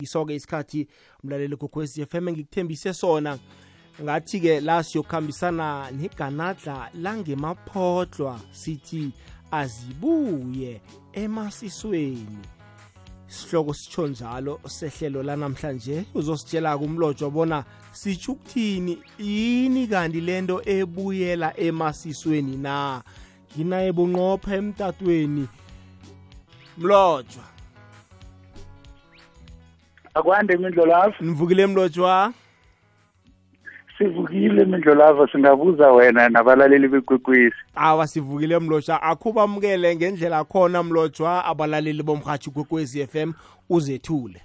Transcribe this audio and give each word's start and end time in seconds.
isoke 0.00 0.34
isikhathi 0.34 0.88
umlaleli 1.24 1.56
gokwezi 1.56 2.06
FM 2.06 2.30
ngikuthembise 2.30 2.92
sona. 2.94 3.38
Ngathi-ke 4.02 4.60
la 4.60 4.82
siyokuhambisana 4.82 5.90
neganadla 5.90 6.90
langemaphodlwa 6.94 8.40
sithi 8.50 9.12
azibuye 9.50 10.80
emasisweni. 11.12 12.38
Sihloko 13.26 13.74
sitsho 13.74 14.06
njalo 14.06 14.60
sehlelo 14.66 15.22
lanamhlanje. 15.22 16.04
Uzositshela 16.14 16.78
kumlotshwa 16.78 17.30
bona 17.30 17.64
sitsho 17.92 18.32
ukuthini 18.32 18.98
yini 19.18 19.86
kanti 19.86 20.20
lento 20.20 20.62
ebuyela 20.64 21.56
emasisweni 21.60 22.56
na? 22.56 23.02
Nginaye 23.54 23.92
bunqopha 23.92 24.56
emtatweni 24.56 25.48
mlotshwa 26.78 27.55
akwande 30.16 30.54
imindlolavu 30.54 31.14
nivukile 31.24 31.66
mlotshwa 31.66 32.32
sivukile 33.98 34.62
imindlolavu 34.62 35.28
singabuza 35.28 35.92
wena 35.92 36.28
nabalaleli 36.28 36.88
bekwekwezi. 36.88 37.56
Awa 37.74 38.06
sivukile 38.06 38.58
mlotshwa 38.58 39.02
akho 39.02 39.32
bamukele 39.32 39.96
ngendlela 39.96 40.44
khona 40.44 40.82
mlotshwa 40.82 41.44
abalaleli 41.44 42.02
bomhathi 42.02 42.50
kwekwezi 42.50 43.06
FM 43.06 43.32
uzethule. 43.70 44.42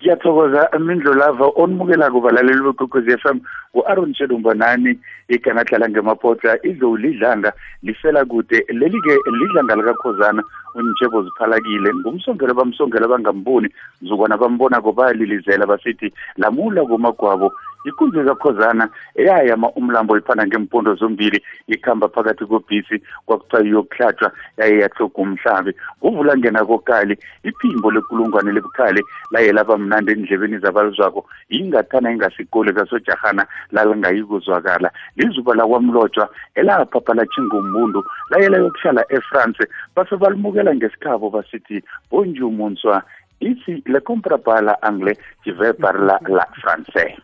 Ngiyathokoza 0.00 0.70
imindlolava 0.76 1.50
onimukela 1.56 2.10
kubalaleli 2.10 2.62
bekwekwezi 2.62 3.12
f 3.12 3.26
m. 3.26 3.40
u-aron 3.74 4.14
shedumbanani 4.14 4.98
igana 5.28 5.64
dlala 5.64 5.88
ngemapotla 5.88 6.58
idlowu 6.62 6.96
lidlanga 6.96 7.52
lifela 7.82 8.24
kude 8.24 8.64
leli-ke 8.68 9.14
lidlanga 9.38 9.76
likakhozana 9.76 10.42
unitshebo 10.74 11.22
ziphalakile. 11.22 11.94
Ngumsongelo 11.94 12.54
bamsongelo 12.54 13.08
bangamboni 13.08 13.68
mzukwana 14.02 14.36
bambona 14.36 14.80
kobayalilizela 14.80 15.66
basithi 15.66 16.12
lamula 16.36 16.84
komagwabo 16.84 17.52
ikunzi 17.84 18.24
kakhozana 18.24 18.88
eyayama 19.14 19.70
umlambo 19.70 20.18
iphana 20.18 20.46
ngempondo 20.46 20.94
zombili 20.94 21.42
ikhamba 21.66 22.08
phakathi 22.08 22.46
kobhisi 22.46 23.02
kwakuthiwa 23.26 23.64
iyokuhlatshwa 23.64 24.32
yaye 24.56 24.78
yahloga 24.78 25.14
umhlambi. 25.22 25.72
Kuvula 26.00 26.36
ngena 26.36 26.64
kokali 26.64 27.18
iphimbo 27.44 27.90
lekulungwane 27.90 28.52
lebukhali 28.52 29.02
laye 29.30 29.52
laba 29.52 29.78
mnandi 29.78 30.12
endlebeni 30.12 30.58
zabalizwako 30.58 31.26
ingathana 31.48 32.10
ingasikole 32.12 32.72
kasojahana 32.72 33.46
lalingayikuzwakala 33.72 34.90
lizuba 35.16 35.54
lakwamlotshwa 35.54 36.28
elaphapha 36.54 37.14
latshinga 37.14 37.56
umbundu 37.56 38.04
laye 38.30 38.48
layokuhlala 38.48 39.04
efrance 39.08 39.64
base 39.96 40.16
balimukela 40.16 40.74
ngesikhabo 40.74 41.30
basithi 41.30 41.82
bonjour 42.10 42.50
monsoir 42.50 43.02
ici 43.40 43.82
le 43.86 44.00
pas 44.00 44.38
parla 44.38 44.78
anglais. 44.82 45.18
Tu 45.42 45.52
veux 45.52 45.72
parler 45.72 46.14
la 46.28 46.48
français. 46.60 47.16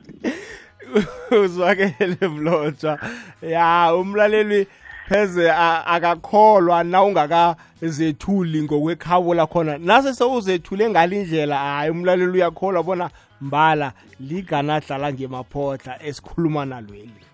Uzwakele 1.31 2.28
mlotshwa 2.28 2.98
ya 3.42 3.95
umlaleli 3.95 4.67
pheze 5.09 5.53
akakholwa 5.87 6.84
na 6.84 7.03
ungakazethuli 7.03 8.62
ngokwekhabo 8.62 9.34
lakhona 9.34 9.78
nase 9.78 10.14
sewuzethule 10.14 10.91
ngalindlela 10.91 11.59
hayi 11.59 11.91
umlaleli 11.91 12.31
uyakholwa 12.31 12.83
bona 12.83 13.11
mbala 13.41 13.92
liganadlala 14.20 15.12
ngemaphodla 15.12 16.03
esikhuluma 16.03 16.64
nalweli 16.64 17.27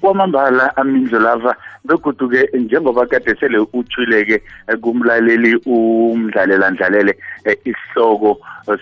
kwamambala 0.00 0.76
amindlolava 0.76 1.56
begodu-ke 1.84 2.58
njengoba 2.58 3.06
kade 3.06 3.34
sele 3.40 3.58
uthwile-ke 3.58 4.42
kumlaleli 4.80 5.56
umdlalela 5.66 6.70
ndlalele 6.70 7.18
isihloko 7.64 8.38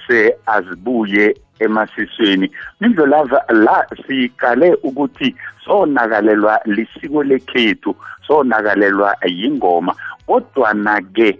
se-azibuye 0.07 1.35
emasisweni 1.61 2.51
mindlolava 2.81 3.43
la 3.49 3.87
siqale 4.07 4.75
ukuthi 4.83 5.35
sonakalelwa 5.65 6.61
lisiko 6.65 7.23
lekhethu 7.23 7.97
sonakalelwa 8.27 9.17
yingoma. 9.27 9.95
Kodwana-ke 10.27 11.39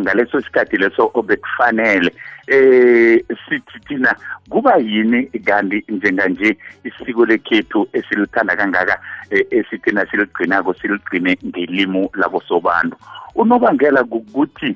ngaleso 0.00 0.40
sikhathi 0.40 0.76
leso 0.76 1.10
obekufanele 1.14 2.10
eh 2.46 3.20
sithi 3.48 3.78
thina 3.88 4.16
kuba 4.48 4.76
yini 4.76 5.26
kanti 5.44 5.84
njenganje 5.88 6.56
isiko 6.84 7.26
lekhethu 7.26 7.88
esilithanda 7.92 8.56
kangaka 8.56 8.98
esithina 9.30 10.06
siligcinako 10.06 10.74
siligcine 10.74 11.38
ngelimo 11.46 12.10
lakosobantu 12.14 12.96
unobangela 13.34 14.04
kukuthi 14.04 14.74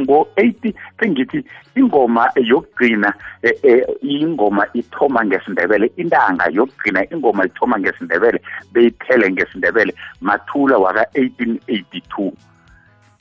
ngo-80 0.00 0.74
sengithi 1.00 1.44
ingoma 1.76 2.30
yokugcina 2.36 3.14
ingoma 4.02 4.66
ithoma 4.74 5.24
ngesindebele 5.24 5.90
intanga 5.96 6.44
yokugcina 6.50 7.00
ingoma 7.12 7.46
ithoma 7.46 7.78
ngesindebele 7.78 8.40
beyiphele 8.72 9.30
ngesindebele 9.30 9.92
mathula 10.20 10.78
waka-1882 10.78 12.32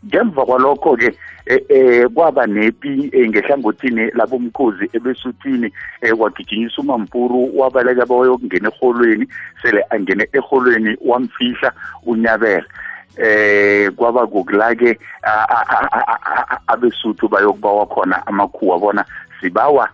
ngemva 0.05 0.45
kwalokho-ke 0.45 1.09
eh 1.45 2.07
kwaba 2.13 2.47
nepi 2.47 3.11
ngehlangothini 3.29 4.11
labomkhozi 4.13 4.89
ebesuthini 4.93 5.73
kwagijinyiswa 6.17 6.83
umampuru 6.83 7.59
wabaleka 7.59 8.05
bayokungena 8.05 8.69
eholweni 8.69 9.27
sele 9.61 9.85
angene 9.89 10.27
eholweni 10.33 10.97
wamfihla 11.05 11.71
unyabela. 12.05 12.65
Eh 13.17 13.91
kwaba 13.91 14.27
kukula-ke 14.27 14.99
abesuthu 16.67 17.27
bayokubawa 17.27 17.85
khona 17.85 18.27
amakhuwa 18.27 18.79
bona 18.79 19.05
sibawa 19.41 19.89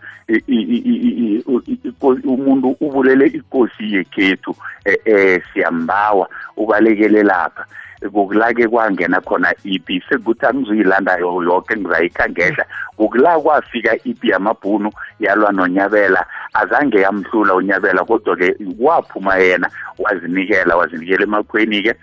umuntu 2.23 2.75
ubulele 2.81 3.27
ikosi 3.27 3.93
yekhethu 3.93 4.55
eh 4.85 5.41
siyambawa 5.53 6.29
ubalekele 6.57 7.23
lapha. 7.23 7.65
Kukula-ke 8.01 8.67
kwangena 8.67 9.21
khona 9.21 9.53
ipi 9.63 10.03
sekuthi 10.09 10.45
angizuyilanda 10.45 11.17
yoke 11.17 11.75
ngizayikha 11.77 12.29
ngehla. 12.29 12.65
Kukula 12.97 13.39
kwafika 13.39 13.95
ipi 14.03 14.29
yamabhunu 14.29 14.91
yalwa 15.19 15.51
nonyabela 15.51 16.25
azange 16.53 17.01
yamhlula 17.01 17.55
unyabela 17.55 18.03
kodwa-ke 18.05 18.55
waphuma 18.79 19.35
yena 19.35 19.69
wazinikela 19.99 20.75
wazinikela 20.75 21.23
emakhweni-ke. 21.23 21.93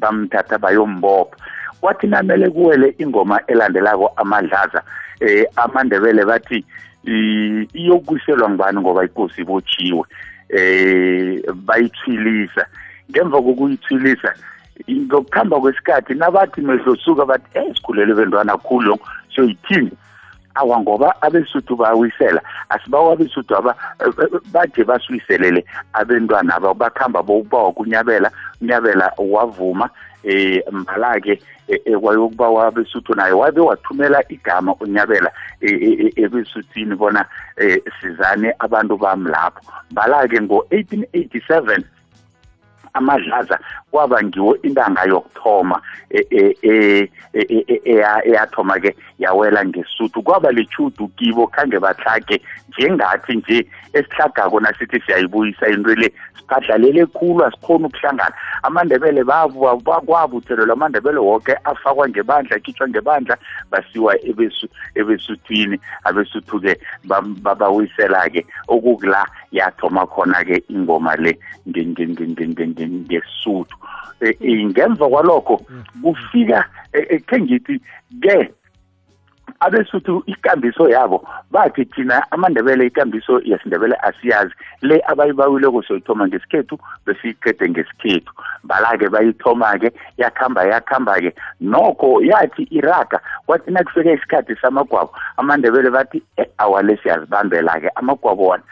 Bamthatha 0.00 0.58
bayombopha. 0.58 1.36
Kwathi 1.80 2.06
namele 2.06 2.50
kuwele 2.50 2.94
ingoma 2.98 3.40
elandelako 3.46 4.12
amadlaza 4.16 4.82
eh 5.20 5.46
amandebele 5.56 6.24
bathi 6.24 6.64
iyokuselwa 7.74 8.50
ngubani 8.50 8.80
ngoba 8.80 9.04
ikosi 9.04 9.40
ibotshiwe 9.40 10.04
eh 10.48 11.42
bayithwilisa. 11.54 12.66
Ngemva 13.10 13.42
kokuyithwilisa 13.42 14.34
ngokuhamba 14.88 15.60
kwesikhathi 15.60 16.14
nabathi 16.14 16.60
mehlosuka 16.60 17.24
bathi 17.24 17.58
eh 17.58 17.74
sikhulele 17.74 18.14
bentwana 18.14 18.56
khulu 18.56 18.98
so 19.34 19.42
yithini 19.42 19.90
awa 20.54 20.80
ngoba 20.80 21.22
abesuthu 21.22 21.76
bawisela 21.76 22.42
asibawa 22.68 23.12
abesuthu 23.12 23.56
aba 23.56 23.74
baje 24.52 24.84
basiwiselele 24.84 25.64
abentwana 25.92 26.54
aba 26.54 26.74
bakhamba 26.74 27.22
bokubawa 27.22 27.72
kunyabela 27.72 28.30
unyabela 28.62 29.12
wavuma 29.18 29.90
eh 30.24 30.62
mbala-ke 30.72 31.40
kwayokubawa 32.00 32.66
abesuthu 32.66 33.14
naye 33.14 33.32
wabe 33.32 33.60
wathumela 33.60 34.22
igama 34.28 34.74
unyabela 34.80 35.30
ebesuthini 36.16 36.94
bona 36.96 37.24
sizane 38.00 38.52
abantu 38.58 38.96
bami 38.96 39.30
lapho. 39.30 39.60
Mbala-ke 39.90 40.40
ngo-1887 40.40 41.82
amadlaza 42.92 43.58
kwaba 43.90 44.22
ngiwo 44.22 44.56
intanga 44.62 45.04
yokuthoma 45.04 45.80
eyathoma 48.24 48.80
ke 48.80 48.96
yawela 49.18 49.64
ngesuthu. 49.64 50.22
Kwaba 50.22 50.52
lichudu 50.52 51.08
kibo 51.08 51.46
khange 51.46 51.78
bahlage 51.78 52.40
njengathi 52.68 53.34
nje 53.36 53.66
esihlagako 53.92 54.60
nasithi 54.60 55.00
siyayibuyisa 55.00 55.68
into 55.68 55.94
le 55.94 56.12
siphadlalele 56.36 57.06
khulu 57.06 57.44
asikhoni 57.44 57.84
ukuhlangana. 57.84 58.34
Amandebele 58.62 59.24
kwabuthelelwa 59.24 60.72
amandebele 60.72 61.18
woke 61.18 61.56
afakwa 61.64 62.08
ngebandla 62.08 62.56
akhitshwa 62.56 62.88
ngebandla 62.88 63.36
basiwa 63.70 64.16
ebesuthwini 64.94 65.80
abesuthu-ke 66.04 66.80
babawisela-ke 67.42 68.46
okukula 68.68 69.26
yathoma 69.52 70.06
khona-ke 70.06 70.62
ingoma 70.68 71.16
le 71.16 71.38
ngesuthu. 72.88 73.76
Ngemva 74.42 75.08
kwalokho 75.08 75.60
kufika 76.02 76.64
khe 77.26 77.40
ngithi 77.40 77.80
ke 78.22 78.50
abesuthu 79.60 80.22
ikambiso 80.26 80.88
yabo 80.88 81.28
bathi 81.50 81.84
thina 81.84 82.30
amandebele 82.30 82.86
ikambiso 82.86 83.40
yesindebele 83.44 83.96
asiyazi. 84.02 84.54
Le 84.82 85.02
abayibawileko 85.06 85.82
soyithoma 85.82 86.28
ngesikhethu 86.28 86.78
besiyiqede 87.06 87.70
ngesikhethu. 87.70 88.32
Bala-ke 88.64 89.08
bayithoma-ke 89.08 89.92
yakhamba 90.18 90.64
yakhamba-ke. 90.64 91.34
Nokho 91.60 92.22
yathi 92.22 92.62
iraga 92.70 93.20
kwathi 93.46 93.70
nakufike 93.70 94.12
isikhathi 94.12 94.56
samagwabo 94.56 95.12
amandebele 95.36 95.90
bathi 95.90 96.22
e 96.38 96.44
awale 96.58 96.96
siyazibambela-ke 96.96 97.88
amagwabo 97.96 98.44
wona. 98.44 98.62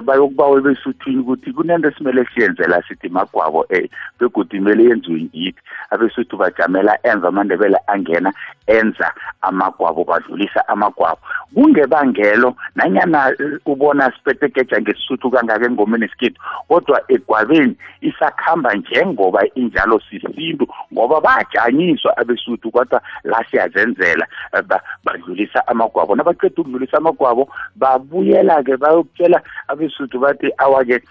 Bayokubawa 0.00 0.60
besuthini 0.60 1.18
ukuthi 1.18 1.52
kunento 1.52 1.88
esimele 1.88 2.26
siyenze 2.34 2.64
la 2.64 2.82
sithi 2.82 3.08
magwabo 3.08 3.60
um 3.70 3.88
begodwa 4.18 4.56
imele 4.58 4.84
yenziwe 4.84 5.28
yithi 5.32 5.60
abesuthu 5.90 6.36
bajamela 6.36 6.98
emva 7.02 7.28
amandebele 7.28 7.78
angena 7.86 8.32
enza 8.66 9.12
amagwabo 9.42 10.04
badlulisa 10.04 10.68
amagwabo. 10.68 11.18
Kungebangelo 11.54 12.56
nanyana 12.74 13.28
eh, 13.28 13.60
ubona 13.66 14.12
sipetekeja 14.12 14.80
ngesisuthu 14.80 15.30
kangaka 15.30 15.66
engomeni 15.66 16.04
esikhethu 16.04 16.40
kodwa 16.68 17.02
egwabeni 17.08 17.76
isakhamba 18.00 18.74
njengoba 18.74 19.40
injalo 19.54 20.00
sisintu 20.00 20.66
ngoba 20.92 21.20
bajanyiswa 21.20 22.16
abesuthu 22.16 22.70
kodwa 22.70 23.02
la 23.24 23.44
siyazenzela 23.50 24.26
eh, 24.52 24.62
badlulisa 25.04 25.66
amagwabo. 25.66 26.16
Nabaqeda 26.16 26.54
ukudlulisa 26.58 26.96
amagwabo 26.96 27.48
babuyela-ke 27.76 28.76
bayokutshela 28.76 29.42
abesuthu 29.82 30.18
bathi 30.18 30.50
awake 30.58 31.02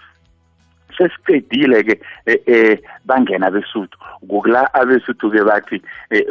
sesiqedile 0.96 1.82
ke 1.84 2.00
eh 2.26 2.78
bangena 3.04 3.50
besuthu 3.50 3.96
kukula 4.28 4.64
abesuthu 4.74 5.30
ke 5.30 5.44
bathi 5.44 5.82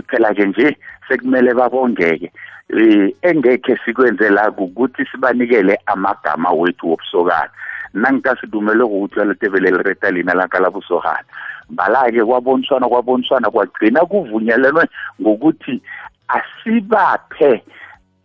phela 0.10 0.34
ke 0.34 0.46
nje 0.46 0.78
sekumele 1.08 1.54
babongeke. 1.54 2.32
Eh 2.70 3.14
engekhe 3.22 3.78
sikwenze 3.86 4.30
la 4.30 4.50
ukuthi 4.50 5.06
sibanikele 5.12 5.78
amagama 5.86 6.52
wethu 6.52 6.90
wobusokana 6.90 7.52
nangicasidumele 7.94 8.84
ukuthi 8.84 9.20
yaletebele 9.20 9.72
lireta 9.72 10.12
lina 10.12 10.34
lakalabusokana 10.34 11.26
bala-ke 11.70 12.24
kwaboniswana 12.26 12.88
kwaboniswana 12.88 13.50
kwagcina 13.50 14.06
kuvunyelelwe 14.06 14.88
ngokuthi 15.22 15.82
asibaphe 16.28 17.64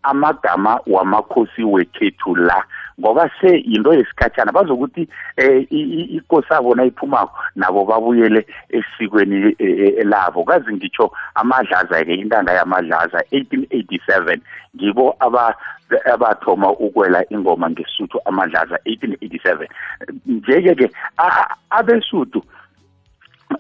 amagama 0.03 0.81
wamakhosi 0.87 1.65
wekhethu 1.65 2.37
la. 2.37 2.65
Ngoba 3.01 3.31
se 3.41 3.63
yinto 3.67 3.95
yesikhatshana. 3.95 4.53
Bazokuthi 4.53 5.09
eh 5.37 5.67
ikosi 5.71 6.55
abo 6.55 6.75
nayiphumako 6.75 7.39
nabo 7.57 7.85
babuyele 7.85 8.47
esikweni 8.71 9.55
e, 9.59 9.67
e, 10.01 10.05
labo 10.05 10.45
kazi 10.45 10.73
ngitsho 10.73 11.13
amadlaza 11.35 12.05
ke 12.05 12.15
intanga 12.15 12.53
yamadlaza 12.53 13.19
1887 13.33 14.39
ngibo 14.77 15.17
aba 15.21 15.55
abathoma 16.13 16.71
ukwela 16.71 17.25
ingoma 17.31 17.71
ngesuthu 17.71 18.21
amadlaza 18.25 18.77
1887 18.87 19.69
njeke 20.27 20.75
ke 20.75 20.91
abesuthu 21.71 22.43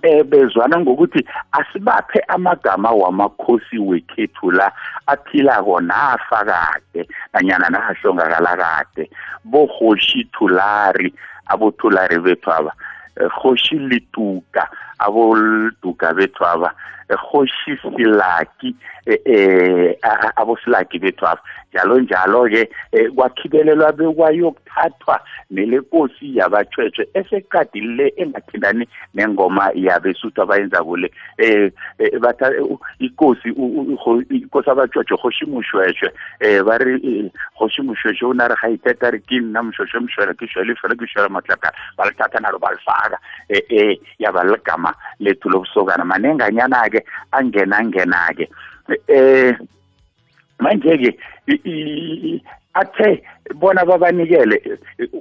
eh 0.03 0.25
bezwana 0.25 0.81
ngokuthi 0.81 1.27
asibaphe 1.53 2.21
amagama 2.29 2.91
wamakhosi 2.91 3.79
wekhethu 3.79 4.50
la 4.50 4.73
aphilako 5.06 5.81
nafa 5.81 6.44
kade 6.44 7.09
nanyana 7.33 7.69
nahlongakala 7.69 8.56
kade 8.56 9.11
bohoshi 9.44 10.25
thulari 10.25 11.15
abothulari 11.47 12.19
bethu 12.19 12.53
aba 12.53 12.73
hoshi 13.33 13.79
lituka 13.79 14.69
aboduka 14.99 16.15
bethu 16.15 16.44
aba 16.47 16.75
kgoshi 17.14 17.79
silaki 17.97 18.75
abosilaki 20.37 20.99
bethu 20.99 21.26
apha. 21.26 21.43
Njalo 21.73 22.00
njalo-ke 22.00 22.69
um 22.93 23.00
e, 23.00 23.08
kwakhibelelwa 23.11 23.93
bekwayokuthathwa 23.93 25.20
nelenkosi 25.50 26.37
yabatshwetshwe 26.37 27.08
eseqadile 27.14 27.94
le 27.97 28.12
engathindani 28.17 28.88
nengoma 29.14 29.70
yabesuthu 29.75 30.43
abayenzako 30.43 30.97
le 30.97 31.11
e, 31.38 31.73
e, 31.99 32.17
um 32.17 32.79
ikosi 32.99 33.49
ikosi 34.31 34.70
abatshwetshwe 34.70 35.19
goshi 35.23 35.47
moshweshwe 35.47 36.11
um 36.41 36.64
bari 36.67 37.31
goshi 37.58 37.82
moshweshwe 37.82 38.29
o 38.29 38.32
na 38.32 38.49
re 38.49 38.55
ga 38.62 38.69
iteta 38.69 39.11
re 39.11 39.19
ke 39.19 39.41
nna 39.41 39.62
moshweshwe 39.62 40.00
moshwela 40.00 40.35
ke 40.35 40.49
shwele 40.49 40.75
fela 40.75 40.94
ke 40.94 41.06
shwela 41.06 41.29
matlakala 41.29 41.76
ba 41.97 42.05
lethatha 42.05 42.41
nalo 42.41 42.58
balifaka 42.58 43.19
um 43.50 43.97
yabalekama 44.19 44.94
lethu 45.20 45.49
lobusokana 45.50 46.05
manenganyana-ke 46.05 46.95
ke 46.96 47.04
angena 47.32 47.84
ngena 47.84 48.32
ke. 48.37 48.48
Eh 49.08 49.54
manje 50.58 50.96
ke 50.98 51.10
athe 52.75 53.22
bona 53.54 53.84
babanikele 53.84 54.78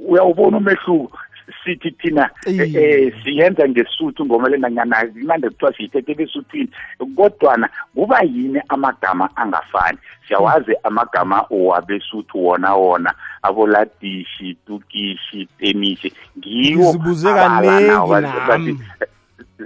uyawubona 0.07 0.57
umehluko 0.57 1.17
sithi 1.63 1.91
thina 1.91 2.29
eh 2.45 3.13
siyenza 3.23 3.67
ngesuthu 3.69 4.25
ngoma 4.25 4.49
lenanyana 4.49 5.05
imande 5.21 5.49
kuthiwa 5.49 5.73
siyithethe 5.73 6.13
besuthini 6.13 6.69
kodwana 7.15 7.69
kuba 7.95 8.21
yini 8.23 8.61
amagama 8.69 9.29
angafani? 9.35 9.97
Siyawazi 10.27 10.73
amagama 10.83 11.45
wabesuthu 11.49 12.45
wona 12.45 12.75
wona 12.75 13.13
aboladishi 13.41 14.57
tukishi 14.67 15.47
temishi 15.59 16.13
ngiwo 16.37 16.91
zibuze 16.91 17.33
kanengi 17.33 18.77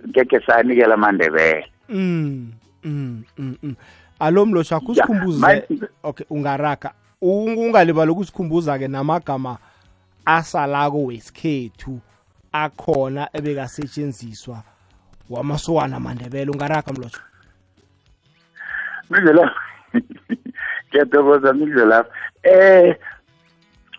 ngeke 0.07 0.39
sanikela 0.39 0.93
amandebele. 0.93 1.65
Mm 1.89 2.51
mm 2.83 3.23
mm 3.37 3.75
alo 4.19 4.45
mlosha 4.45 4.79
kusikhumbuze 4.79 5.63
okay 6.03 6.25
ungaraga 6.29 6.91
ungalibali 7.21 8.11
ukusikhumbuza 8.11 8.79
ke 8.79 8.87
namagama 8.87 9.57
asalako 10.25 11.03
wesikhethu 11.03 11.99
akhona 12.51 13.29
ebekasetshenziswa 13.33 14.63
wamasokana 15.29 15.97
amandebele 15.97 16.51
ungaraga 16.51 16.93
mlosha 16.93 17.21
Mizela 19.09 19.51
Ngiyathokoza 20.89 21.53
Mizela 21.53 22.05
eh 22.43 22.95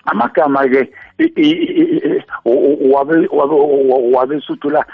amagama 0.04 0.68
ke 0.68 0.92
wabe 2.92 3.28
wabe 4.14 4.40
suthula 4.40 4.84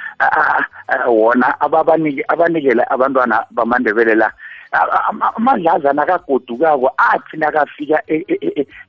wona 1.09 1.61
ababanike 1.61 2.25
abanikele 2.29 2.83
abantwana 2.91 3.45
bamandebele 3.51 4.15
la. 4.15 4.33
Amadlazana 5.37 6.07
kagodukako 6.07 6.91
athi 6.97 7.37
nakafika 7.37 8.03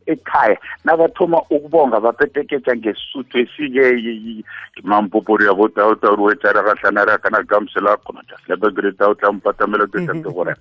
ekhaya 0.05 0.57
nabathoma 0.85 1.41
ukubonga 1.49 1.99
bapeteketsa 1.99 2.75
ngesuthu 2.75 3.37
esike 3.37 4.43
mampopori 4.83 5.45
yabo 5.45 5.67
tautauri 5.67 6.21
wetsara 6.21 6.63
kahlana 6.63 7.17
kana 7.17 7.43
gamse 7.43 7.79
lakho 7.79 8.13
najasilebegre 8.13 8.91
tautla 8.91 9.31
mpatamelo 9.31 9.87
tetatokora 9.91 10.55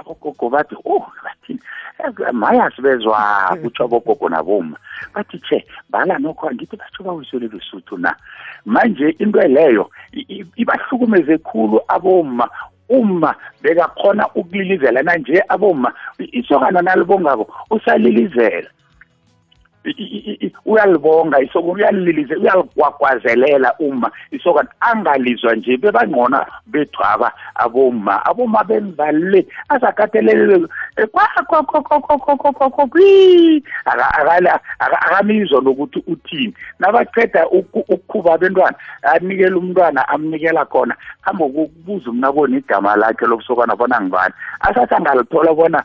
abogogo 0.00 0.50
bathi 0.50 0.74
oh 0.84 1.06
bathini? 1.24 1.60
Maya 2.32 2.70
sibezwa 2.76 3.58
kutsho 3.62 3.84
abogogo 3.84 4.28
naboma 4.28 4.76
bathi 5.14 5.38
che 5.38 5.64
bala 5.90 6.18
nokho. 6.18 6.48
Angithi 6.48 6.76
batsho 6.76 7.02
bawisele 7.02 7.48
besuthu 7.48 7.98
na? 7.98 8.14
Manje 8.66 9.16
into 9.18 9.40
leyo 9.40 9.90
ibahlukumeze 10.56 11.38
khulu 11.38 11.80
aboma 11.88 12.48
uma 12.88 13.34
bekakhona 13.62 14.28
ukulilizela 14.34 15.02
nanje 15.02 15.42
aboma 15.48 15.92
isokana 16.18 16.82
nalibongako 16.82 17.46
usalilizela. 17.70 18.68
Uyalibonga 20.66 21.40
isoko 21.40 21.70
uyalilize 21.70 22.34
uyaligwagwazelela 22.36 23.74
uma 23.78 24.10
isokana 24.30 24.68
angalizwa 24.80 25.54
nje 25.54 25.76
bebangqona 25.76 26.46
bethu 26.66 27.04
aba 27.04 27.32
aboma 27.54 28.24
aboma 28.26 28.64
benza 28.64 29.12
le 29.12 29.46
azakatelelele 29.68 30.68
akamizwa 34.78 35.62
nokuthi 35.62 36.02
uthini. 36.06 36.54
Nabaqeda 36.78 37.48
ukukhuba 37.48 38.34
abentwana 38.34 38.76
anikela 39.02 39.56
umntwana 39.56 40.08
amnikela 40.08 40.64
khona. 40.64 40.94
Hambe 41.20 41.44
ukubuza 41.44 42.10
umnabona 42.10 42.56
igama 42.58 42.96
lakhe 42.96 43.26
lobusokana 43.26 43.76
bona 43.76 44.00
ngibani 44.00 44.34
asathi 44.60 44.94
angalithola 44.94 45.54
bona 45.54 45.82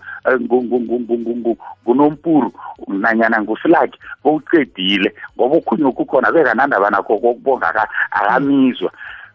ngunompuru 1.85 2.51
nanyana 2.87 3.41
ngusilakhe 3.41 3.97
bowuqedile. 4.23 5.13
Ngoba 5.37 5.57
okhunye 5.57 5.85
okukhona 5.85 6.31
bekanandaba 6.31 6.89
nakho 6.89 7.17
kokubonga 7.17 7.87
akamizwa. 8.11 8.91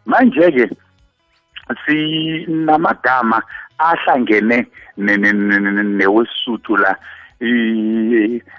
Manje-ke 0.07 0.71
sinamagama 1.85 3.43
ahlangene 3.79 4.67
newesuthu 4.97 6.77
la. 6.77 6.97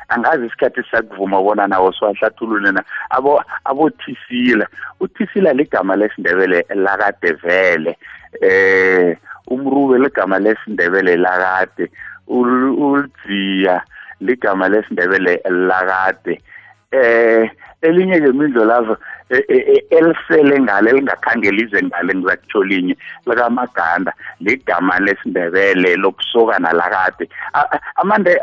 Angazi 0.09 0.45
isikhathi 0.45 0.83
sakuvuma 0.91 1.41
bona 1.41 1.67
nawo 1.67 1.93
siwahlathulule 1.93 2.71
na. 2.71 2.83
Abo 3.09 3.43
abothisila 3.65 4.67
uthisila 4.99 5.53
ligama 5.53 5.95
lesindebele 5.95 6.65
lakade 6.75 7.31
vele 7.31 7.97
eh 8.41 9.17
umrube 9.47 9.97
ligama 9.99 10.39
lesindebele 10.39 11.15
lakade. 11.17 11.91
Ulidziya 12.27 13.81
ligama 14.21 14.69
lesindebele 14.69 15.41
lakade. 15.49 16.41
Eh 16.91 17.49
elinye 17.81 18.19
ke 18.19 18.31
mindlo 18.31 18.65
lavo 18.65 18.97
e, 19.29 19.37
e, 19.37 19.57
e, 19.57 19.85
elisele 19.89 20.59
ngale 20.59 20.89
elingakhange 20.89 21.51
lize 21.51 21.81
ngale 21.83 22.15
ngizakutsho 22.15 22.63
linye 22.63 22.97
likamaganda 23.27 24.13
ligama 24.39 24.99
lesindebele 24.99 25.95
lokusokana 25.95 26.73
lakade 26.73 27.29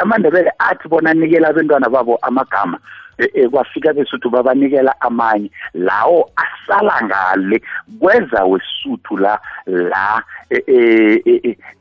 amandebele 0.01 0.53
athi 0.59 0.89
bona 0.89 1.15
nikela 1.15 1.49
abantwana 1.49 1.89
babo 1.89 2.19
amagama 2.23 2.79
kwafika 3.51 3.93
besuthu 3.93 4.31
babanikela 4.31 5.01
amanye. 5.01 5.51
Lawo 5.75 6.31
asala 6.37 7.01
ngale 7.05 7.63
kweza 8.01 8.45
wesuthu 8.45 9.17
la 9.17 9.41
la 9.67 10.23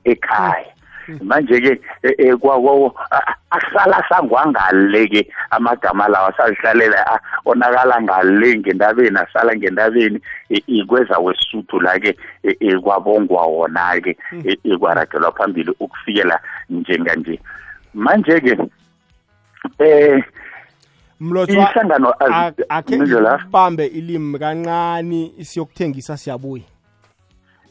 ekhaya. 0.05 0.74
Manje 1.21 1.61
ke 1.61 1.81
e, 2.03 2.15
e, 2.17 2.35
kwawo 2.35 2.95
asala 3.49 4.03
sangwangale 4.09 5.07
ke 5.07 5.27
amagama 5.49 6.07
lawa 6.07 6.33
sazihlalela 6.37 7.19
onakala 7.45 8.01
ngale 8.01 8.57
ngendabeni 8.59 9.17
asala 9.17 9.55
ngendabeni 9.55 10.19
ikweza 10.49 11.19
wesuthu 11.19 11.79
la 11.79 11.99
ke 11.99 12.17
e, 12.43 12.79
kwabongwa 12.79 13.45
wona 13.45 14.01
ke 14.01 14.17
kwaragelwa 14.79 15.31
phambili 15.31 15.73
ukufikela 15.79 16.39
njenganje 16.69 17.39
manje 17.93 18.39
ke 18.39 18.57
eh 19.79 20.23
mlotshwa 21.19 21.69
ihlangano 21.71 22.13
akhe 22.69 22.95
bambe 23.51 23.85
ilimi 23.85 24.39
kancane 24.39 25.31
siyokuthengisa 25.41 26.17
siyabuya? 26.17 26.63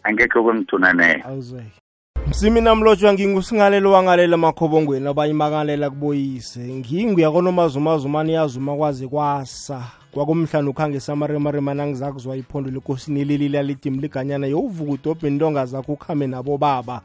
Angekho 0.03 0.43
kwengithuna 0.43 0.93
naye 0.93 1.23
awuzweke. 1.27 1.84
Msimi 2.29 2.61
mlotshwa 2.61 3.13
ngingusingalela 3.13 3.89
wangalela 3.89 4.37
makhobongweni 4.37 5.09
abayimakalela 5.09 5.91
kuboyise. 5.91 6.61
Nginguyakona 6.61 7.23
yakonomazumazumane 7.23 8.33
yazuma 8.33 8.77
kwaze 8.77 9.09
kwasa. 9.09 9.83
Kwakumhlanu 10.11 10.71
ukhange 10.71 11.01
samaremarema 11.01 11.75
nangizakuzwa 11.75 12.37
iphondo 12.37 12.71
lekosini 12.71 13.25
lelila 13.25 13.63
lidimi 13.63 13.99
liganyana 13.99 14.47
yowuvuka 14.47 14.93
udobhe 14.93 15.29
intonga 15.29 15.67
zakho 15.67 15.93
ukhame 15.93 16.27
nabo 16.27 16.59
baba. 16.59 17.01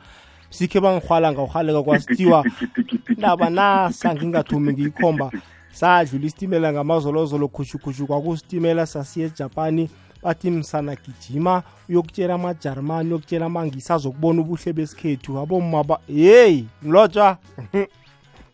Sikhe 0.50 0.80
bangihwala 0.80 1.32
ngawuhaleka 1.32 1.84
kwasithiwa 1.84 2.46
ndaba 3.18 3.50
nasa 3.50 4.16
ngingathumi 4.16 4.74
ngiyikhomba. 4.74 5.32
Sadlula 5.72 6.26
isitimela 6.26 6.74
ngamazolozolo 6.74 7.48
khushukhushu 7.48 8.08
kwakusitimela 8.08 8.86
sasiye 8.86 9.26
ejapani 9.26 9.90
bathi 10.24 10.52
msana 10.52 10.96
gijima 10.96 11.64
uyokutshela 11.90 12.34
amajarimani 12.34 13.10
uyokutshela 13.10 13.46
amangisi 13.46 13.94
azokubona 13.94 14.42
ubuhle 14.42 14.74
besikhethu. 14.74 15.40
Abomma 15.40 15.98
yeyi 16.08 16.68
mlotshwa 16.84 17.38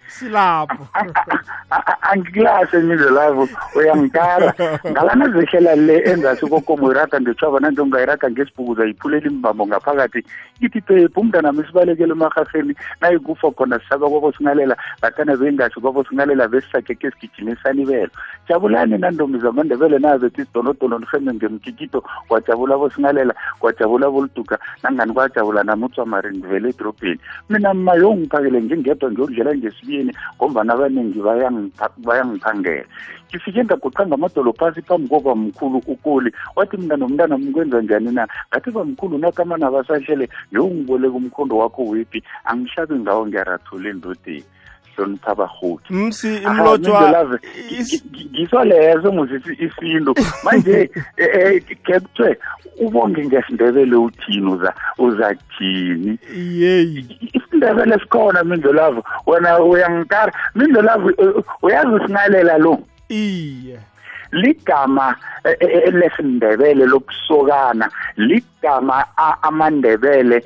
silapho. 0.07 0.87
Angikulahle 2.01 2.79
imizwe 2.79 3.11
lavo 3.11 3.49
ngalana 4.91 5.29
zehlela 5.29 5.75
le 5.75 6.03
enzasi 6.05 6.45
kokomo 6.47 6.91
irata 6.91 7.19
ndetshwaba 7.19 7.59
nanje 7.59 7.81
ungayirata 7.81 8.29
ngesibhukuza 8.29 8.85
yiphulela 8.85 9.27
imbambo 9.27 9.67
ngaphakathi. 9.67 10.23
Ithi 10.61 10.81
phephu 10.81 11.19
umntanami 11.21 11.63
sibalekele 11.67 12.11
emahaseni 12.11 12.75
nayikufa 13.01 13.51
khona 13.51 13.79
sisaba 13.79 14.09
kwabo 14.09 14.31
singalela 14.31 14.77
bathana 15.01 15.35
bengasi 15.35 15.79
kwabo 15.79 16.03
singalela 16.03 16.47
besisakeke 16.47 17.07
esigijini 17.07 17.51
esanibelo 17.51 18.11
jabulani 18.47 18.97
nandombi 18.97 19.39
zamandebele 19.39 19.99
nabethi 19.99 20.41
isidonodono 20.41 20.99
nihembe 20.99 21.33
ngemkikito 21.33 22.03
kwajabula 22.27 22.77
bo 22.77 22.89
singalela 22.89 23.33
kwajabula 23.59 24.09
boluduka 24.09 24.59
nangani 24.83 25.13
kwajabula 25.13 25.63
namutswamari 25.63 26.37
ngivele 26.37 26.69
edrobheni. 26.69 27.19
Mina 27.49 27.73
mayongiphakele 27.73 28.61
ngingedwa 28.61 29.11
ngiyokudlela 29.11 29.55
ngesibili 29.55 29.94
emsebenzini 29.95 30.13
ngombana 30.37 30.73
abaningi 30.73 31.19
bayangiphangela. 31.97 32.85
Ngifike 33.29 33.63
ngaguqa 33.63 34.05
ngamadolo 34.07 34.53
phasi 34.53 34.81
phambi 34.81 35.07
koba 35.09 35.35
mkhulu 35.35 35.81
ukoli 35.87 36.31
wathi 36.55 36.77
mina 36.77 36.97
nomntana 36.97 37.37
mkwenza 37.37 37.81
njani 37.81 38.11
na? 38.11 38.27
Ngathi 38.49 38.71
bamkhulu 38.71 39.17
nakamana 39.17 39.71
basahlele 39.71 40.29
ngiyongiboleka 40.51 41.15
umkhondo 41.15 41.57
wakho 41.57 41.83
wepi 41.83 42.23
angihlabi 42.45 42.99
ngawo 42.99 43.27
ngiyarathula 43.27 43.89
endodeni. 43.89 44.43
Hlonipha 44.95 45.31
abahuti 45.31 45.93
msi 45.93 46.37
imlotshwa 46.37 47.39
ngiso 48.31 48.63
lezo 48.63 49.13
nguzisi 49.13 49.53
isintu. 49.59 50.15
Manje 50.43 50.89
keptwe 51.83 52.29
eh, 52.31 52.31
eh, 52.31 52.37
ubonge 52.79 53.25
ngesindebele 53.25 53.95
uthini 53.95 54.51
uza 54.53 54.73
uzathini 54.97 56.19
isindebele 57.65 57.99
sikhona 57.99 58.43
mindlolavo 58.43 59.03
wena 59.25 59.59
uyangikara? 59.59 60.31
Mindlolavo 60.55 61.11
uyazi 61.61 61.87
usingalela 61.87 62.57
lo? 62.57 62.79
Iye. 63.09 63.79
Ligama 64.31 65.15
e, 65.43 65.49
e, 65.59 65.65
e, 65.87 65.91
lesindebele 65.91 66.85
lokusokana 66.85 67.89
ligama 68.17 68.54
amandebele 69.41 70.45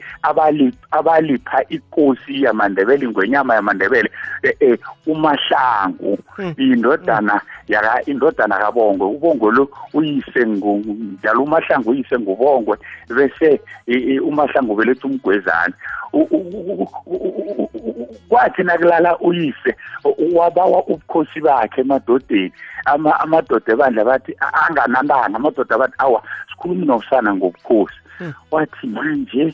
abalipha 0.91 1.63
ikosi 1.69 2.43
yamandebele 2.43 3.05
ingwenyama 3.05 3.55
yamandebele 3.55 4.11
umahlangu 5.07 6.17
hmm. 6.35 6.53
indodana 6.57 7.41
yaka 7.67 8.05
indodana 8.05 8.57
kabongwe 8.57 9.07
ubongwe 9.07 9.51
lo 9.51 9.69
uyise 9.93 10.45
njalo 10.45 11.43
umahlangu 11.43 11.89
uyise 11.89 12.19
ngubongwe 12.19 12.77
bese 13.15 13.61
umahlangu 14.21 14.75
beletha 14.75 15.07
umgwezane 15.07 15.73
kwathi 18.29 18.63
nakulala 18.63 19.17
uyise 19.19 19.75
wabawa 20.33 20.83
ubukhosi 20.87 21.41
bakhe 21.41 21.81
emadodeni 21.81 22.51
amadoda 23.19 23.73
ebandla 23.73 24.03
bathi 24.05 24.35
anganambanga 24.65 25.35
amadoda 25.37 25.77
bathi 25.77 25.95
awa 25.97 26.23
sikhulumi 26.49 26.85
nosana 26.85 27.35
ngobukhosi 27.35 27.99
hmm. 27.99 28.08
Wathi 28.51 28.87
manje 28.87 29.53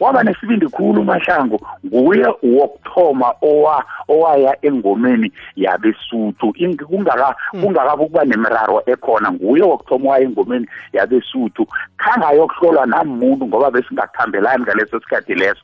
waba 0.00 0.22
nesibindi 0.22 0.66
khulu 0.68 1.00
umahlango 1.00 1.60
nguye 1.86 2.26
wokuthoma 2.42 3.34
owa 3.42 3.84
owaya 4.08 4.56
engomeni 4.62 5.32
yabesuthu. 5.56 6.54
Hmm. 6.60 6.76
kungakabe 7.62 8.02
ukuba 8.04 8.24
nemiraro 8.24 8.82
ekhona 8.86 9.32
nguye 9.32 9.62
wokuthoma 9.62 10.08
owaya 10.08 10.24
engomeni 10.24 10.66
yabesuthu. 10.92 11.66
Khangayokuhlolwa 11.98 12.86
namuntu 12.86 13.46
ngoba 13.46 13.70
besingakuhambelani 13.70 14.62
ngaleso 14.62 15.00
sikhathi 15.00 15.34
leso. 15.34 15.62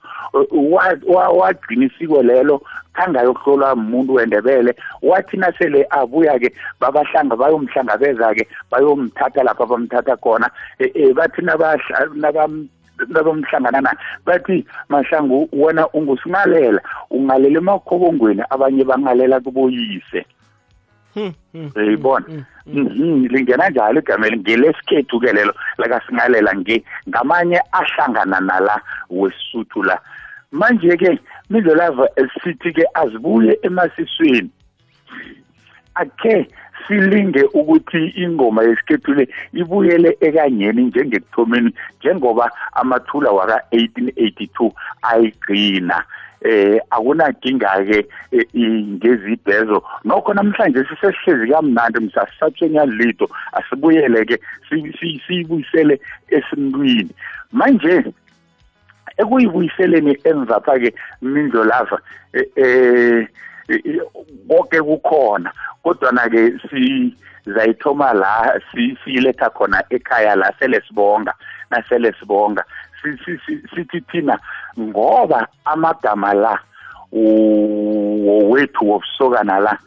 Wagcina 1.36 1.86
isiko 1.86 2.22
lelo 2.22 2.62
khangayokuhlolwa 2.94 3.72
umuntu 3.72 4.14
wendebele. 4.14 4.74
Wathi 5.02 5.36
nasele 5.36 5.86
abuya-ke 5.90 6.52
babahlanga 6.80 7.36
bayomhlangabeza-ke 7.36 8.48
bayomthatha 8.70 9.42
lapha 9.42 9.66
bamthatha 9.66 10.16
khona. 10.16 10.50
E, 10.78 11.12
bathi 11.12 11.42
nabamhlangana 11.42 12.75
naye 13.80 13.96
bathi 14.26 14.66
mahlangu 14.88 15.48
wena 15.52 15.88
ungusingalela 15.88 16.80
ungalela 17.10 17.58
emakhobongweni 17.58 18.42
abanye 18.50 18.84
bangalela 18.84 19.40
kuboyise. 19.40 20.24
Hmm, 21.14 21.32
hmm, 21.52 21.70
uyayibona? 21.76 22.26
hmm, 22.72 23.26
lingena 23.26 23.68
njalo 23.68 24.00
igameli 24.00 24.38
ngelesikhethu-ke 24.38 25.32
lelo 25.32 25.54
lakasingalela 25.78 26.54
ngamanye 27.08 27.60
ahlangana 27.72 28.40
nala 28.40 28.80
wesuthu 29.10 29.82
la. 29.82 29.98
Manje-ke 30.52 31.18
mindlolava 31.50 32.08
sithi-ke 32.42 32.84
azibuye 32.94 33.58
emasisweni. 33.62 34.50
Akhe 35.94 36.48
silinge 36.88 37.42
ukuthi 37.42 38.12
ingoma 38.16 38.62
yesikhethu 38.62 39.14
le 39.14 39.28
ibuyele 39.52 40.16
ekanyeni 40.20 40.82
njengekuthomeni 40.82 41.70
njengoba 42.00 42.50
amathula 42.72 43.30
waka-1882 43.30 44.72
ayigcina. 45.02 46.04
Eh 46.40 46.80
akunakinga-ke 46.90 48.06
eh, 48.32 48.46
ngezibhezo. 48.54 49.82
Nokho 50.04 50.34
namhlanje 50.34 50.84
sisesihlezi 50.84 51.52
kamnandi 51.52 52.00
msasisathwenya 52.00 52.84
lito 52.84 53.28
asibuyele-ke 53.52 54.38
siyibuyisele 55.26 56.00
esimntwini. 56.28 57.10
Manje 57.52 58.04
ekuyibuyiseleni 59.18 60.18
emvapha-ke 60.24 60.94
mindlolava 61.22 61.98
eh 62.34 63.28
konke 64.48 64.82
kukhona. 64.82 65.52
Kodwana-ke 65.82 66.58
sizayithoma 66.70 68.12
la 68.12 68.60
siyiletha 69.04 69.50
khona 69.50 69.82
ekhaya 69.90 70.36
la 70.36 70.52
sele 70.58 70.80
sibonga 70.88 71.34
nasele 71.70 72.12
sibonga. 72.20 72.64
Sithi 73.74 74.00
thina 74.00 74.38
ngoba 74.80 75.48
amagama 75.64 76.34
la 76.34 76.58
wethu 78.50 78.90
wobusokana 78.90 79.60
la 79.60 79.78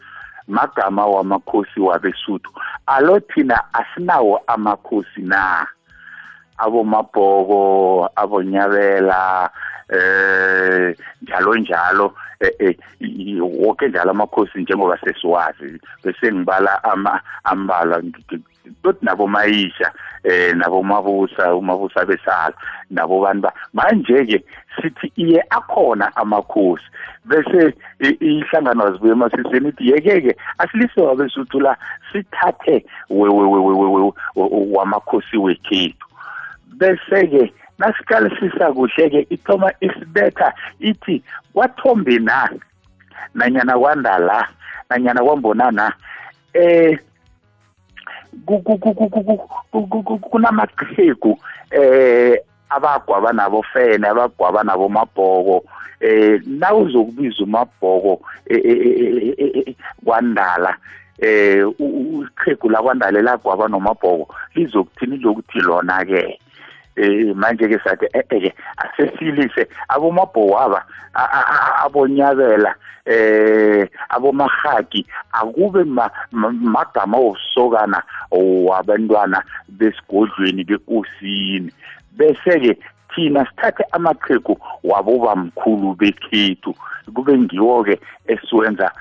magama 0.48 1.06
wamakhosi 1.06 1.80
wabesuthu. 1.80 2.50
Alo 2.86 3.20
thina 3.20 3.74
asinawo 3.74 4.40
amakhosi 4.46 5.22
na? 5.22 5.66
Abomabhoko 6.58 8.10
abonyabela 8.16 9.50
eh 9.92 10.96
njalo 11.22 11.56
njalo 11.56 12.14
eh, 12.40 12.54
eh 12.58 12.76
wonke 13.40 13.88
njalo 13.88 14.10
amakhosi 14.10 14.62
njengoba 14.62 14.98
sesiwazi 14.98 15.80
bese 16.04 16.32
ngibala 16.32 16.84
ama 16.84 17.20
ambala 17.44 18.02
tot 18.82 19.02
nabo 19.02 19.26
mayisha 19.26 19.92
eh 20.24 20.56
nabo 20.56 20.82
mabusa 20.82 21.54
umabusa 21.54 22.04
besala 22.04 22.54
nabo 22.90 23.20
bantu 23.20 23.42
ba 23.42 23.52
manje 23.72 24.24
ke 24.24 24.44
sithi 24.76 25.12
iye 25.16 25.44
akhona 25.50 26.16
amakhosi 26.16 26.84
bese 27.24 27.74
ihlangano 28.20 28.86
azibuye 28.86 29.12
emasiseni 29.12 29.68
ithi 29.68 29.90
yeke 29.90 30.20
ke 30.20 30.36
asilise 30.58 31.00
wabesuthu 31.00 31.60
la 31.60 31.76
sithathe 32.12 32.84
wamakhosi 34.72 35.36
wekhethu 35.36 36.06
bese 36.78 37.26
ke 37.26 37.52
nasikalisisa 37.80 38.72
kuhle 38.72 39.10
ke 39.10 39.26
ithoma 39.30 39.72
isibetha 39.80 40.52
ithi 40.80 41.22
kwathombe 41.52 42.18
na 42.18 42.50
nanyana 43.34 43.78
kwandala 43.78 44.48
nanyana 44.90 45.24
kwambonana 45.24 45.92
eh 46.54 46.98
kunamaqhegu 50.30 51.38
eh 51.70 52.38
abagwaba 52.68 53.32
nabo 53.32 53.62
fene 53.62 54.08
abagwaba 54.08 54.62
nabo 54.62 54.88
mabhoko 54.88 55.64
eh 56.00 56.40
nawuzokubiza 56.46 57.44
umabhoko 57.44 58.20
kwandala 60.04 60.76
eh 61.18 61.64
iqhegu 61.78 62.68
lakwandala 62.70 63.22
lagwaba 63.22 63.68
nomabhoko 63.68 64.34
lizokuthini 64.54 65.16
lokuthi 65.16 65.60
lona 65.60 66.04
ke 66.04 66.38
eh 67.00 67.34
manje 67.34 67.68
ke 67.68 67.78
sathi 67.84 68.06
eh 68.12 68.52
asesilise. 68.76 69.66
Abomabhoko 69.88 70.58
aba 70.58 70.84
abonyabela 71.84 72.74
eh 73.06 73.88
abomahagi 74.10 75.06
akube 75.32 75.84
magama 75.84 77.18
osokana 77.18 78.02
wabantwana 78.30 79.42
besigodlweni 79.68 80.64
bekosini. 80.64 81.72
Bese 82.16 82.60
ke 82.60 82.76
thina 83.14 83.46
sithathe 83.46 83.84
amaqhegu 83.92 84.58
wabobamkhulu 84.84 85.94
bekhethu. 85.94 86.74
Kube 87.14 87.38
ngiwo 87.38 87.84
ke 87.84 88.00
esiwenza 88.28 88.92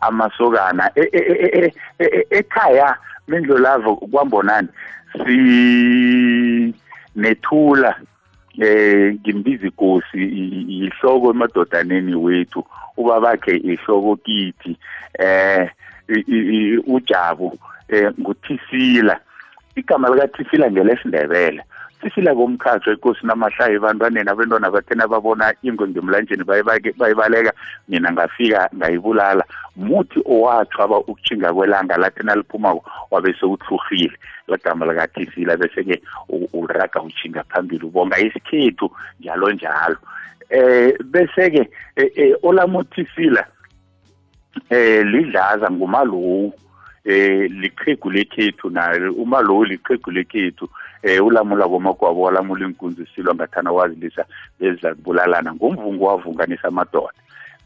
amasokana. 0.00 0.90
E, 0.94 1.08
e, 1.12 1.72
e, 1.98 2.26
ekhaya 2.30 2.96
mindlolavo 3.28 3.96
kwambonani 3.96 4.68
si 5.12 6.74
nethula 7.16 8.00
eh 8.58 9.14
ngimbiza 9.14 9.66
ikosi 9.66 10.18
ihloko 10.84 11.30
emadodaneni 11.30 12.14
wethu 12.14 12.64
ubabakhe 12.96 13.56
ihloko 13.56 14.16
kithi 14.16 14.76
eh 15.18 15.70
ujabu 16.86 17.58
eh 17.88 18.12
nguthisila. 18.20 19.20
Igama 19.76 20.08
lika 20.08 20.28
Thisila 20.28 20.70
ngelesindebele. 20.70 21.62
Thisila 22.02 22.34
komkhathi 22.34 22.90
inkosi 22.90 23.26
namahlaya 23.26 23.78
ebantwaneni 23.78 24.30
abantwana 24.30 24.70
bathena 24.74 25.06
babona 25.06 25.54
ingwe 25.62 25.88
ngemlanjeni 25.88 26.44
bayibaleka 26.98 27.52
mina 27.88 28.12
ngafika 28.12 28.68
ngayibulala. 28.74 29.44
Muthi 29.76 30.18
owathwaba 30.26 30.98
ukuchinga 30.98 31.54
kwelanga 31.54 31.96
lathina 31.96 32.34
liphumako 32.34 32.82
wabe 33.10 33.34
sewuthluhile 33.38 34.18
legama 34.48 34.86
likathisila 34.86 35.56
bese-ke 35.56 36.02
uraga 36.52 37.02
uchinga 37.02 37.44
phambili 37.44 37.84
ubonga 37.86 38.18
isikhethu 38.18 38.90
njalo 39.20 39.52
njalo. 39.52 39.96
Eh 40.50 40.98
bese-ke 41.04 41.70
eh, 41.96 42.10
eh, 42.16 42.34
olamothisila 42.42 43.46
eh 44.70 45.06
lidlaza 45.06 45.70
ngumalowu 45.70 46.52
eh 47.04 47.50
liqhegu 47.50 48.10
lekhethu 48.10 48.70
nayo 48.70 49.12
uma 49.12 49.40
lo 49.40 49.64
liqhegu 49.64 50.10
lekhethu. 50.10 50.68
Eh 51.02 51.24
ulamula 51.24 51.68
komagwabo 51.68 52.20
walamula 52.22 52.66
inkunzi 52.66 53.06
silwa 53.14 53.34
ngathana 53.34 53.72
wazilisa 53.72 54.24
beza 54.60 54.94
kubulalana 54.94 55.54
ngomvungu 55.54 56.04
wavunganisa 56.04 56.68
amadoda. 56.68 57.12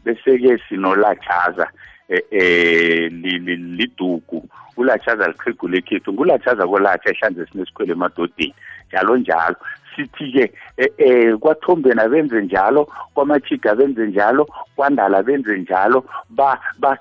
Bese 0.05 0.37
ke 0.37 0.59
sinolachaza 0.69 1.69
eh, 2.09 2.23
eh 2.31 3.11
lidugu 3.11 4.49
ulachaza 4.77 5.27
liqhegu 5.27 5.67
lekhethu 5.67 6.13
ngulachaza 6.13 6.67
kolacha 6.67 7.09
ehlanze 7.09 7.45
sinesikhwele 7.45 7.91
emadodeni. 7.91 8.53
Njalo 8.87 9.17
njalo. 9.17 9.55
Sithi-ke 9.95 10.51
eh 10.77 11.37
kwathombeni 11.37 12.09
benze 12.09 12.41
njalo 12.41 12.87
kwamachiga 13.13 13.75
benze 13.75 14.07
njalo 14.07 14.47
kwandala 14.75 15.23
benze 15.23 15.57
njalo 15.57 16.05
ba 16.29 16.59
ba 16.79 16.97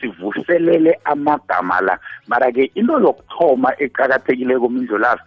sivuselele 0.00 1.00
amagama 1.04 1.80
la. 1.80 1.98
Mara-ke 2.28 2.70
into 2.74 3.00
yokuthoma 3.00 3.72
eqakathekileko 3.78 4.68
mindlolazo 4.68 5.22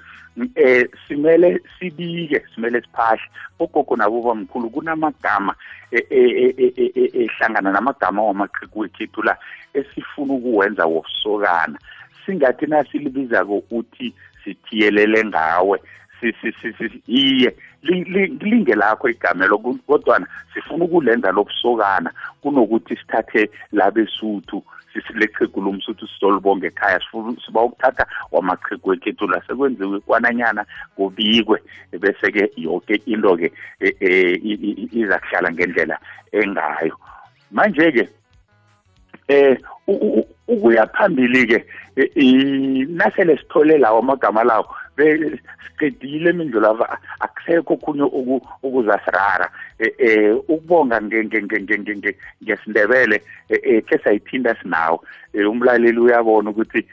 eh 0.56 0.88
simele 1.08 1.62
sibike 1.80 2.44
simele 2.56 2.82
siphahle. 2.82 3.22
Ogogo 3.60 3.96
nabo 3.96 4.22
bamkhulu 4.22 4.70
kunamagama 4.70 5.56
ehlangana 5.92 7.72
namagama 7.72 8.24
wamaqhiku 8.24 8.80
wekhethu 8.80 9.24
la 9.24 9.38
esifuna 9.74 10.34
ukuwenza 10.34 10.86
wobusokana 10.86 11.80
singathi 12.26 12.66
nasilibizako 12.66 13.64
uthi 13.72 14.14
sithiyelele 14.44 15.26
ngawe 15.26 15.80
iye 17.08 17.56
lilinge 17.84 18.76
lakho 18.76 19.10
igamelo 19.10 19.58
kodwana 19.58 20.28
sifuna 20.54 20.86
ukulenza 20.86 21.32
lobusokana 21.32 22.12
kunokuthi 22.42 22.96
sithathe 22.96 23.50
labesuthu. 23.72 24.64
Sisileqhegu 24.94 25.62
lomsuthu 25.62 26.08
sizolibonga 26.08 26.68
ekhaya 26.68 27.00
siba 27.46 27.62
ukuthatha 27.64 28.06
wamaqhegu 28.32 28.90
wekhethu 28.90 29.28
la 29.28 29.42
sekwenziwe 29.48 30.00
kwananyana 30.00 30.66
kubikwe 30.96 31.62
bese-ke 32.00 32.52
yoke 32.58 33.02
into-ke 33.06 33.52
e, 33.80 33.96
e, 34.00 34.10
iza 34.92 35.20
kuhlala 35.20 35.52
ngendlela 35.52 36.00
engayo. 36.32 36.96
Manje-ke 37.52 38.10
eh 39.28 39.58
ukuya 40.48 40.88
phambili-ke 40.88 41.66
e, 41.96 42.26
nasele 42.90 43.38
sithole 43.38 43.78
lawo 43.78 44.00
amagama 44.00 44.44
lawo 44.44 44.66
siqedile 45.66 46.32
mindlulava 46.34 46.98
akusekho 47.20 47.78
khunye 47.78 48.04
ukuzasirara 48.64 49.50
eh 49.80 50.36
ukubonga 50.48 51.02
ngesindebele 52.42 53.22
ke 53.88 53.98
sayiphinda 54.04 54.56
sinawo. 54.62 55.04
Umlaleli 55.34 56.00
uyabona 56.00 56.50
ukuthi 56.50 56.86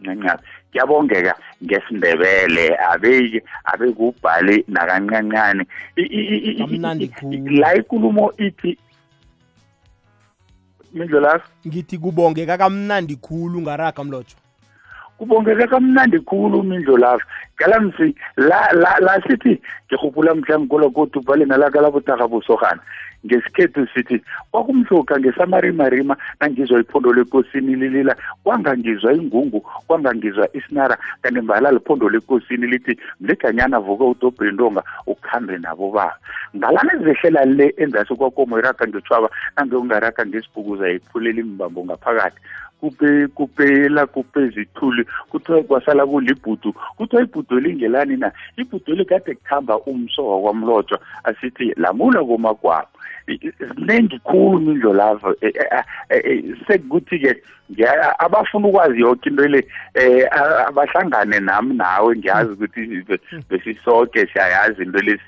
ncancane 0.00 0.40
kuyabongeka 0.70 1.34
ngesindebele 1.64 2.76
abeke 2.78 3.42
abekubhale 3.64 4.64
nakancancane. 4.68 5.66
La 7.60 7.74
ikulumo 7.74 8.32
ithi 8.38 8.78
mindlulafa 10.92 11.48
ngithi 11.66 11.98
kubongeka 11.98 12.58
kamnandi 12.58 13.16
khulu 13.16 13.60
ngaraga 13.62 14.04
mlotsho 14.04 14.36
kubongeka 15.20 15.66
kamnandi 15.66 16.18
khulu 16.24 16.60
umindlo 16.60 16.96
lafa 16.96 17.24
galamsi 17.58 18.14
la 18.36 18.72
la 18.72 18.96
la 19.04 19.20
sithi 19.28 19.60
ke 19.88 19.96
gopula 20.00 20.32
mhlang 20.34 20.64
kola 20.64 20.88
ko 20.88 21.04
tupale 21.12 21.44
na 21.44 21.60
la 21.60 21.68
kala 21.68 21.92
botaka 21.92 22.24
bosogana 22.24 22.80
ngesikhethu 23.26 23.86
sithi 23.94 24.22
kwakumhloka 24.50 25.20
ngesamarimarima 25.20 26.16
nangizwa 26.40 26.80
iphondo 26.80 27.12
lekosini 27.12 27.76
lilila 27.76 28.16
kwangangizwa 28.44 29.12
ingungu 29.12 29.60
kwangangizwa 29.86 30.48
isinara 30.56 30.96
kanti 31.22 31.40
mbala 31.40 31.72
liphondo 31.72 32.08
lekosini 32.08 32.66
lithi 32.66 32.96
mleganyana 33.20 33.80
vuka 33.80 34.04
udobhendonga 34.04 34.82
ukhambe 35.06 35.58
nabo 35.58 35.90
baba. 35.90 36.16
Ngalana 36.56 36.96
zehlela 37.04 37.44
le 37.44 37.74
enzasi 37.76 38.14
kwakomo 38.14 38.58
iraga 38.58 38.88
ngethwaba 38.88 39.28
nange 39.56 39.76
ungaraga 39.76 40.26
ngesibhukuza 40.26 40.90
iphulela 40.90 41.40
imbambo 41.40 41.84
ngaphakathi 41.84 42.40
kupe 42.80 43.26
kupela 43.26 44.06
kupe 44.06 44.48
zithuli 44.48 45.04
kuthiwa 45.30 45.62
kwasala 45.62 46.06
kulibhudu. 46.06 46.74
Kuthiwa 46.96 47.22
ibhudu 47.22 47.58
elingelani 47.58 48.16
na? 48.16 48.32
Ibhudu 48.56 48.92
elikade 48.92 49.34
kuhamba 49.34 49.78
umso 49.78 50.28
wakwamlotshwa 50.28 50.98
asithi 51.24 51.74
lamula 51.76 52.24
komagwabo 52.24 52.88
ziningi 53.76 54.18
khulu 54.18 54.60
mindlo 54.60 54.92
lavo 54.92 55.34
sekukuthi-ke 56.66 57.36
abafuna 58.18 58.68
ukwazi 58.68 59.00
yonke 59.00 59.28
into 59.30 59.48
le 59.48 59.66
um 59.94 60.68
abahlangane 60.68 61.40
nami 61.40 61.74
nawe 61.74 62.16
ngiyazi 62.16 62.52
ukuthi 62.52 63.04
besisoke 63.50 64.26
siyayazi 64.26 64.82
into 64.82 64.98
le 64.98 65.18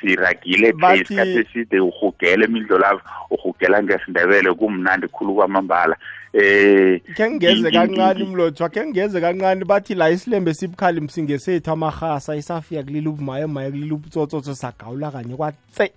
siragile 0.00 0.72
phe 0.72 0.94
isikhathi 1.00 1.38
eside 1.38 1.80
uhugele 1.80 2.44
imidlo 2.44 2.78
lavo 2.78 3.00
uhugela 3.30 3.82
ngesindebele 3.82 4.54
kumnandi 4.54 5.08
khulu 5.08 5.34
kwamambala 5.34 5.96
eh 6.34 7.00
ke 7.16 7.30
ngeze 7.30 7.70
kancane 7.70 8.24
mlotshwa 8.24 8.68
ke 8.68 8.86
ngeze 8.86 9.20
kancane 9.20 9.64
bathi 9.64 9.94
la 9.94 10.10
isilembe 10.10 10.54
sibukhali 10.54 11.00
msingesethu 11.00 11.70
amahasa 11.70 12.36
isafika 12.36 12.82
kulila 12.82 13.10
ubumaye 13.10 13.46
maye 13.46 13.70
kulila 13.70 13.94
ubutsotso 13.94 14.54
sagawula 14.54 15.10
kanye 15.10 15.36
kwatse. 15.36 15.92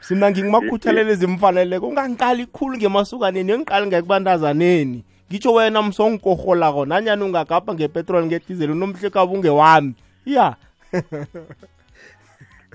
Sina 0.00 0.30
ngingimakhuthalele 0.30 1.14
zimfaneleko 1.14 1.88
ungangiqali 1.88 2.46
khulu 2.46 2.76
ngemasukaneni 2.76 3.52
engiqali 3.52 3.86
ngekubantazaneni 3.86 5.04
ngitsho 5.30 5.54
wena 5.54 5.82
msongikorholako 5.82 6.86
nanyani 6.86 7.22
ungagabha 7.22 7.74
ngepetroli 7.74 8.26
ngedizeli 8.26 8.72
unomhlekabo 8.72 9.34
ungewami 9.34 9.94
ya. 10.26 10.56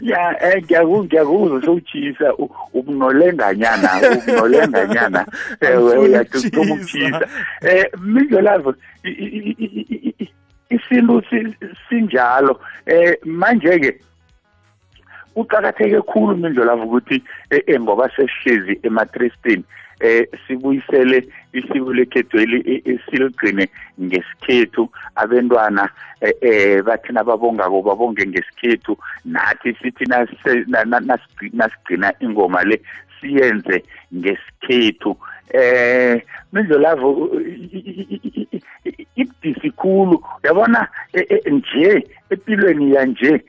ya 0.02 0.54
eh 0.54 0.64
ngiyakuzwa 0.64 1.62
sowutshisa 1.62 2.34
ubunolenganyana 2.74 3.90
ubunolenganyana 4.18 5.26
ewe 5.62 5.98
uyathuma 5.98 6.74
ukushisa 6.74 7.28
eh 7.62 7.86
mindlolazo 8.02 8.76
isintu 10.70 11.24
sinjalo. 11.90 12.60
Eh 12.86 13.18
manje 13.26 13.80
ke 13.80 14.00
uqakatheke 15.36 16.02
khulu 16.02 16.38
mindlolavu 16.38 16.84
ukuthi 16.84 17.24
eh, 17.50 17.64
eh, 17.68 17.82
ngoba 17.82 18.10
sesihlezi 18.16 18.80
ematristini 18.84 19.64
eh 20.00 20.28
sibuyisele 20.48 21.28
isiko 21.54 21.94
lekhethweli 21.94 22.84
siligcine 23.10 23.70
ngesikhethu. 24.02 24.90
Abantwana 25.16 25.90
eh 26.22 26.84
bathina 26.84 27.24
babongako 27.24 27.82
babonge 27.82 28.28
ngesikhethu. 28.28 28.98
Nathi 29.26 29.74
sithi 29.82 30.06
nasigcina 31.54 32.14
ingoma 32.20 32.64
le 32.64 32.82
siyenze 33.20 33.84
ngesikhethu. 34.16 35.18
Eh 35.54 36.22
mindlolavo 36.54 37.32
ibudisi 39.16 39.72
khulu. 39.72 40.24
Yabona 40.44 40.88
nje 41.52 42.08
empilweni 42.30 42.94
yanje 42.94 43.42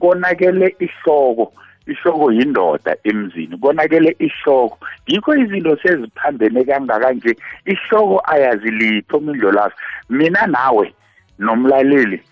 konakele 0.00 0.76
ihloko. 0.78 1.52
Ihloko 1.86 2.32
yindoda 2.32 2.96
emzini 3.04 3.56
konakele 3.58 4.16
ihloko 4.18 4.78
yikho 5.06 5.36
izinto 5.36 5.76
seziphambene 5.76 6.64
kangaka 6.64 7.12
nje 7.12 7.36
ihloko 7.64 8.22
ayazi 8.24 8.70
litho 8.70 9.20
mindlolazo 9.20 9.74
mina 10.10 10.46
nawe 10.46 10.94
nomlaleli 11.38 12.22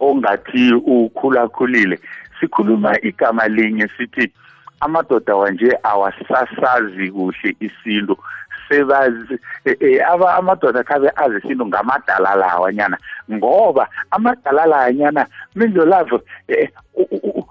ongathi 0.00 0.72
ukhulakhulile 0.72 1.98
sikhuluma 2.40 3.00
igama 3.00 3.48
linye 3.48 3.88
sithi 3.96 4.32
amadoda 4.80 5.36
wanje 5.36 5.78
awasasazi 5.82 7.10
kuhle 7.10 7.56
isintu. 7.60 8.16
Sebazi 8.68 9.38
e, 9.64 9.76
e, 9.80 10.00
aba 10.00 10.34
amadoda 10.34 10.82
khabe 10.84 11.10
azi 11.16 11.36
isintu 11.38 11.66
ngamadala 11.66 12.34
lawanyana. 12.34 12.98
Ngoba 13.32 13.88
amadala 14.10 14.66
lawanyana 14.66 15.26
mindlolazo 15.54 16.22
e, 16.48 16.68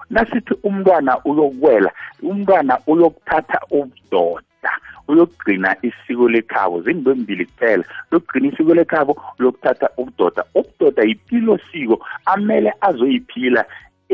nasithi 0.10 0.54
umntwana 0.64 1.18
uyokwela 1.26 1.92
umntwana 2.24 2.80
uyokuthatha 2.88 3.60
ubudoda 3.72 4.72
uyokugcina 5.08 5.76
isiko 5.82 6.30
lekhabo 6.30 6.82
zinto 6.82 7.12
embili 7.12 7.46
kuphela. 7.46 7.84
Uyokugcina 8.12 8.48
isiko 8.48 8.74
lekhabo 8.74 9.22
uyokuthatha 9.40 9.90
ubudoda. 9.98 10.44
Ubudoda 10.56 11.04
yipilo 11.04 11.60
siko 11.72 12.06
amele 12.26 12.74
azoyiphila 12.82 13.66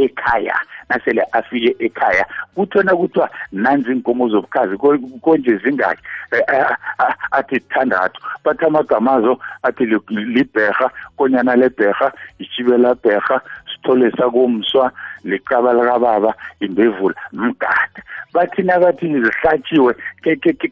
ekhaya 0.04 0.56
nasele 0.90 1.22
afike 1.32 1.76
ekhaya. 1.80 2.26
Kuthona 2.56 2.96
kuthiwa 2.96 3.30
nanzi 3.52 3.92
inkomo 3.92 4.30
zobukhazi 4.30 4.78
konje 5.22 5.58
zingaki. 5.58 6.02
Eh, 6.32 6.42
eh, 6.54 6.66
athi 7.32 7.60
thandathu 7.60 8.20
bathi 8.44 8.66
amagamazo 8.66 9.40
athi 9.64 9.86
libherha 10.10 10.92
konyana 11.18 11.56
lebherha 11.56 12.12
ishibela 12.40 12.96
bherha 12.96 13.42
sithole 13.72 14.12
sakomswa 14.12 14.92
licaba 15.24 15.74
likababa 15.74 16.34
imbevula 16.60 17.16
mgada 17.34 18.02
bathi 18.34 18.64
nakathi 18.64 19.08
zihlatshiwe 19.08 19.96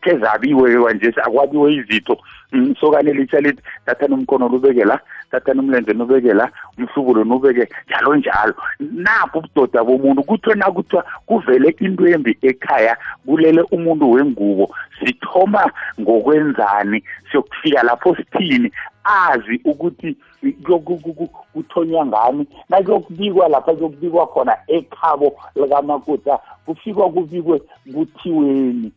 kezabiwe 0.02 0.78
kwanje 0.82 1.14
akwabiwe 1.24 1.74
izitho. 1.74 2.18
Mm, 2.52 2.76
sokane 2.80 3.14
litsha 3.14 3.40
lithi 3.40 3.62
thathani 3.86 4.14
umkono 4.14 4.50
lubeke 4.50 4.84
la 4.84 5.00
thathani 5.40 5.60
umlenze 5.60 5.94
nubeke 5.94 6.34
la 6.34 6.50
umhlubulo 6.78 7.24
nubeke 7.24 7.68
njalo 7.88 8.16
njalo. 8.16 8.54
Napho 8.80 9.40
ubudoda 9.40 9.84
bomuntu 9.84 10.24
kuthiwe 10.24 10.56
nakuthiwa 10.56 11.04
kuvele 11.26 11.76
into 11.80 12.08
embi 12.08 12.38
ekhaya 12.42 12.98
kulele 13.26 13.62
umuntu 13.72 14.12
wengubo 14.12 14.76
sithoma 15.00 15.72
ngokwenzani? 16.02 17.04
Siyokufika 17.32 17.84
lapho 17.84 18.16
sithini? 18.16 18.72
Azi 19.04 19.62
ukuthi 19.66 20.18
kuthonywa 21.54 22.06
ngani? 22.06 22.48
Nakuyokubikwa 22.70 23.48
lapha 23.48 23.74
kuyokubikwa 23.74 24.28
khona 24.28 24.58
ekhabo 24.68 25.36
likamakoti 25.56 26.30
kufikwa 26.66 27.10
kubikwe 27.10 27.62
kuthiweni. 27.94 28.92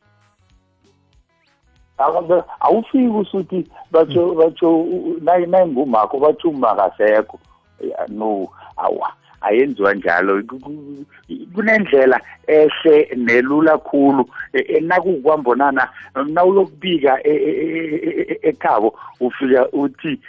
Awufiki 2.60 3.08
usuthi 3.08 3.66
batsho 3.90 4.34
batsho 4.34 4.86
nayingumakho 5.20 6.18
batsho 6.18 6.48
umakasekho 6.50 7.38
no 8.08 8.48
awa 8.76 9.12
ayenziwa 9.40 9.94
njalo. 9.94 10.42
Kunendlela 11.54 12.20
ehle 12.46 13.08
nelula 13.16 13.78
khulu 13.78 14.28
e, 14.52 14.58
e, 14.58 14.80
nawuyokubika 16.26 17.20
e, 17.26 18.38
ekhabo 18.42 18.98
ufika 19.20 19.68
uthi 19.72 20.20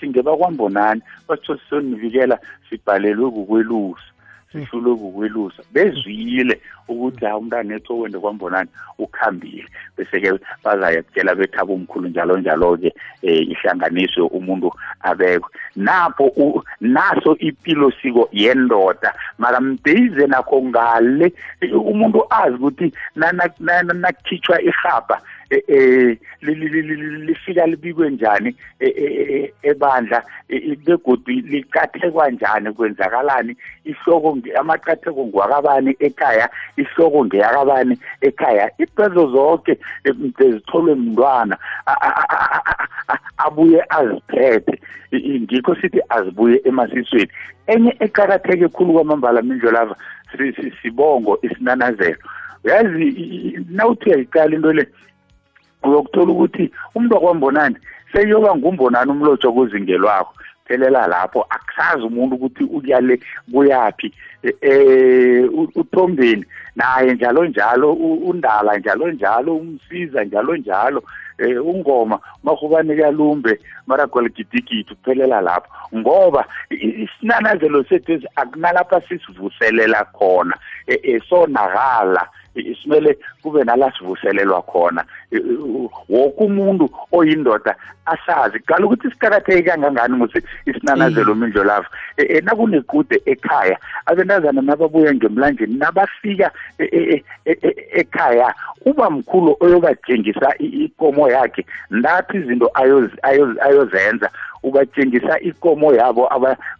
singebakwambonani 0.00 1.02
batho 1.28 1.58
sonivikela 1.68 2.38
sibhalelwe 2.68 3.30
kukwelusa. 3.30 4.13
Sihlulwe 4.54 4.96
kukwelusa 4.96 5.62
bezwile 5.72 6.60
ukuthi 6.88 7.24
ha 7.26 7.36
umntana 7.36 7.74
ethu 7.74 7.92
owende 7.94 8.18
kwambonani 8.18 8.70
ukhambile. 8.98 9.66
Bese-ke 9.96 10.38
bazayakutshela 10.64 11.34
bethi 11.34 11.58
abomkhulu 11.58 12.08
njalo 12.08 12.38
njalo-ke 12.38 12.94
um 13.22 13.28
ihlanganiswe 13.52 14.22
umuntu 14.22 14.72
abekwe. 15.00 15.50
Napho 15.76 16.64
naso 16.80 17.36
ipilo 17.38 17.92
siko 18.02 18.28
yendoda 18.32 19.14
mara 19.38 19.60
mdeyize 19.60 20.26
nakho 20.26 20.62
ngale 20.62 21.32
umuntu 21.72 22.24
azi 22.30 22.54
ukuthi 22.54 22.92
nakukhitshwa 23.94 24.62
ihaba 24.62 25.20
eh 25.68 26.18
lifika 27.26 27.66
libikwe 27.66 28.10
njani 28.10 28.56
ebandla 29.62 30.22
begodu 30.86 31.32
licathekwa 31.32 32.30
njani 32.30 32.72
kwenzakalani? 32.72 33.56
Ihloko 33.84 34.38
amacatheko 34.60 35.26
ngwakabani 35.26 35.96
ekhaya? 35.98 36.48
Ihloko 36.76 37.24
ngeyakabani 37.24 37.98
ekhaya? 38.20 38.70
Ibezo 38.78 39.26
zonke 39.30 39.78
zitholwe 40.38 40.94
mntwana 40.94 41.58
abuye 43.36 43.84
aziphethe. 43.88 44.80
Ngikho 45.14 45.74
sithi 45.74 46.00
azibuye 46.08 46.60
emasisweni. 46.64 47.30
Enye 47.66 47.96
eqakatheke 48.00 48.68
khulu 48.68 48.92
kwamambala 48.92 49.42
mindlolava 49.42 49.96
sibongo 50.82 51.38
isinanazelo. 51.42 52.18
Yazi 52.64 53.64
nawuthi 53.70 54.10
uyayiqala 54.10 54.54
into 54.54 54.72
le 54.72 54.88
uyokuthola 55.88 56.32
ukuthi 56.32 56.70
umuntu 56.94 57.14
wakwambonani 57.14 57.76
seyoba 58.12 58.56
ngumbonani 58.56 59.10
umlotsho 59.10 59.52
kuzingelwakho 59.52 60.34
phelela 60.64 61.06
lapho 61.06 61.46
akusazi 61.50 62.02
umuntu 62.02 62.34
ukuthi 62.36 62.64
uyale 62.64 63.20
kuyaphi 63.52 64.12
eh 64.60 65.48
uthombeni. 65.74 66.44
Naye 66.76 67.14
njalo 67.14 67.46
njalo 67.46 67.92
undala 67.92 68.78
njalo 68.78 69.10
njalo 69.10 69.56
umsiza 69.56 70.24
njalo 70.24 70.56
njalo 70.56 71.02
eh 71.38 71.66
ungoma 71.66 72.18
mahubane 72.42 72.96
kalumbe 72.96 73.60
mara 73.86 74.06
kwaligidigidi 74.06 74.84
kuphelela 74.84 75.40
lapho. 75.40 75.68
Ngoba 75.96 76.44
isinanazelo 76.70 77.84
sethu 77.84 78.28
akunalapha 78.36 79.00
sisivuselela 79.00 80.04
khona 80.04 80.56
esonakala 80.86 82.28
isimele 82.54 83.18
kube 83.42 83.64
nala 83.64 83.92
sivuselelwa 83.98 84.62
khona. 84.62 85.04
Woke 86.08 86.44
umuntu 86.44 86.90
oyindoda 87.12 87.74
asazi 88.06 88.58
qala 88.60 88.86
ukuthi 88.86 89.10
siqakatheke 89.10 89.62
kangangani 89.62 90.16
musi 90.16 90.38
isinanazelo 90.66 91.34
mindlo 91.34 91.64
lavo 91.64 91.86
nakunekude 92.42 93.22
ekhaya 93.26 93.78
abentazana 94.06 94.62
nababuya 94.62 95.14
ngemlanjeni 95.14 95.74
nabafika 95.74 96.50
ekhaya 98.00 98.54
uba 98.84 99.10
mkhulu 99.10 99.56
oyokatshengisa 99.60 100.54
ikomo 100.58 101.30
yakhe 101.30 101.66
ndathi 101.90 102.36
izinto 102.36 102.70
ayozenza. 103.62 104.30
Ubatshengisa 104.64 105.40
ikomo 105.40 105.94
yabo 105.94 106.28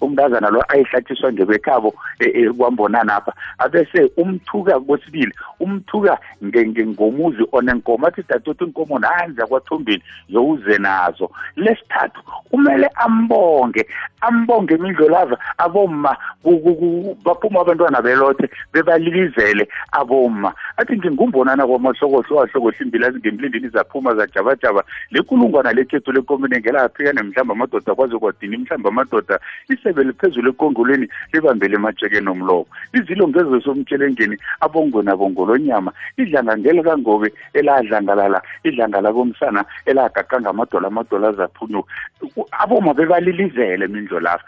umntazana 0.01 0.51
lo 0.51 0.65
ayihlatshiswa 0.69 1.33
ngebekhabo 1.33 1.95
e, 2.19 2.25
e, 2.25 2.51
kwambonana 2.51 3.17
apha. 3.17 3.33
Abese 3.59 4.11
umthuka 4.17 4.81
kwesibili 4.81 5.33
umthuka 5.61 6.19
ngomuzi 6.87 7.45
onenkomo 7.53 8.07
athi 8.07 8.23
dadoti 8.29 8.65
inkomo 8.65 8.99
nanzi 8.99 9.43
akwathombeni 9.43 10.03
yowuze 10.29 10.79
nazo. 10.79 11.31
Lesithathu 11.57 12.21
kumele 12.51 12.91
ambonge 12.95 13.87
ambonge 14.21 14.75
imindlolava 14.75 15.39
abomma 15.59 16.17
baphuma 17.25 17.61
abantwana 17.61 18.03
belothe 18.03 18.49
bebalilizele 18.73 19.69
abomma. 19.93 20.53
Athi 20.77 20.97
ngingumbonana 20.97 21.67
kwamahlokohlo 21.67 22.37
wahlokohlo 22.37 22.75
imbilazi 22.81 23.19
ngemlindini 23.19 23.69
zaphuma 23.69 24.15
zajabajaba 24.15 24.85
lekulungwana 25.11 25.73
lekhethu 25.73 26.13
lekomine 26.13 26.59
ngelaphika 26.61 27.13
nemhlamba 27.13 27.55
amadoda 27.75 27.95
kwaze 27.95 28.19
kwadini 28.19 28.57
mhlawumbe 28.57 28.89
amadoda 28.89 29.41
isebe 29.69 30.05
liphezulu 30.05 30.51
ekongolweni 30.51 31.09
libambele 31.33 31.75
emajekeni 31.75 32.29
omlomo 32.29 32.67
izilo 32.93 33.29
ngezo 33.29 33.61
somtshelengeni 33.61 34.37
abongwe 34.61 35.03
nabongolonyama 35.03 35.93
idlanga 36.17 36.57
ngelikangobe 36.59 37.33
eladlangalala 37.55 38.43
idlangala 38.65 39.13
komsana 39.13 39.65
elagaqanga 39.87 40.51
amadola 40.51 40.89
amadola 40.89 41.29
azaphunyuka 41.29 41.91
aboma 42.53 42.95
bebalilizele 42.95 43.87
mindlo 43.89 44.21
lapha 44.21 44.45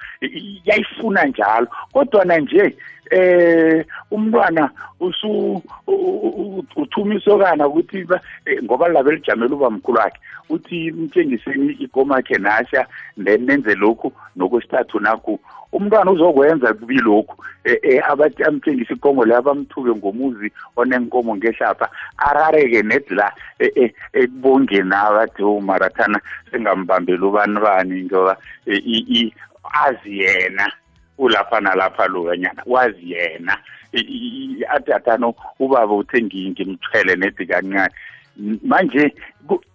yayifuna 0.65 1.25
njalo. 1.25 1.69
Kodwana 1.93 2.39
nje 2.39 2.77
eh 3.11 3.85
umntwana 4.11 4.71
usu 5.01 5.63
uthuma 6.77 7.15
isokana 7.15 7.69
ukuthi 7.69 8.07
eh, 8.47 8.63
ngoba 8.65 8.89
labe 8.89 9.13
lijamela 9.13 9.55
uba 9.55 9.71
mkhulu 9.71 9.99
wakhe 9.99 10.21
uthi 10.51 10.91
mtshengiseni 10.93 11.73
ikomakhe 11.73 12.39
nasha 12.39 12.87
nenze 13.17 13.75
lokhu 13.75 14.13
nokwesithathu 14.37 15.01
nakho 15.01 15.39
umntwana 15.73 16.11
uzokwenza 16.11 16.75
kubi 16.75 16.99
lokhu 16.99 17.45
eh, 17.65 17.79
eh, 17.83 18.11
abathi 18.11 18.45
amtshengisa 18.45 18.95
ikomo 18.95 19.25
leyo 19.25 19.39
abamthuke 19.39 19.91
ngomuzi 19.91 20.53
onenkomo 20.77 21.37
ngehlapha 21.37 21.89
arareke 22.19 22.83
nedi 22.83 23.15
la 23.15 23.33
ekubongeni 24.13 24.95
abathi 24.95 25.43
umarathana 25.43 26.21
singambambeli 26.51 27.25
ubani 27.25 27.61
bani 27.61 28.05
ngoba 28.05 28.37
azi 29.85 30.19
yena 30.19 30.73
ulapha 31.19 31.61
nalapha 31.61 32.07
lokanyana 32.07 32.63
wazi 32.67 33.13
yena. 33.13 33.59
Athi 34.69 34.93
athano 34.93 35.35
ubaba 35.59 35.95
uthe 35.95 36.23
ngimthwele 36.23 37.17
nedi 37.17 37.47
kancane. 37.47 37.95
Manje 38.63 39.15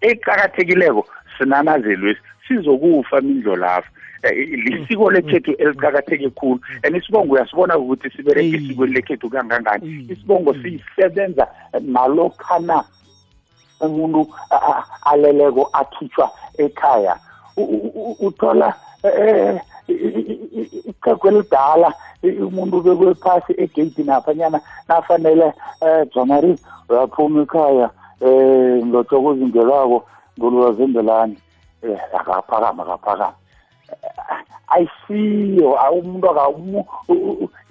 eqakathekileko 0.02 1.08
sinanazelwesi 1.38 2.22
sizokufa 2.52 3.22
mindlo 3.22 3.56
lapha. 3.56 3.90
Eh, 4.24 4.50
lisiko 4.66 5.12
lekhethu 5.12 5.52
eliqakatheke 5.52 6.30
khulu. 6.30 6.60
And 6.84 6.96
isibongo 6.96 7.34
uyasibona 7.34 7.78
ukuthi 7.78 8.10
sibereke 8.10 8.56
esikweni 8.56 8.94
lekhethu 8.94 9.30
kangangani. 9.30 10.06
Isibongo 10.10 10.54
sisebenza 10.54 11.48
nalokhana 11.82 12.84
umuntu 13.82 14.28
aleleko 15.06 15.70
akhitshwa 15.74 16.32
ekhaya. 16.58 17.18
Uthola 18.20 18.74
eh, 19.04 19.60
iqhegu 19.88 21.28
elidala 21.28 21.94
umuntu 22.24 22.78
ubekwe 22.78 23.14
phasi 23.16 23.54
egeyidini 23.58 24.12
aphanyana 24.12 24.62
nafanele 24.88 25.54
um 25.82 26.06
jamari 26.14 26.56
uyaphuma 26.90 27.42
ekhaya 27.42 27.90
um 28.22 28.86
ngilothokuzingelako 28.86 29.98
ngolwazembelani 30.38 31.36
um 31.36 31.51
akaphakama 32.14 32.84
akaphakama 32.84 33.34
ayisiyo 34.72 35.78
umuntu 36.00 36.28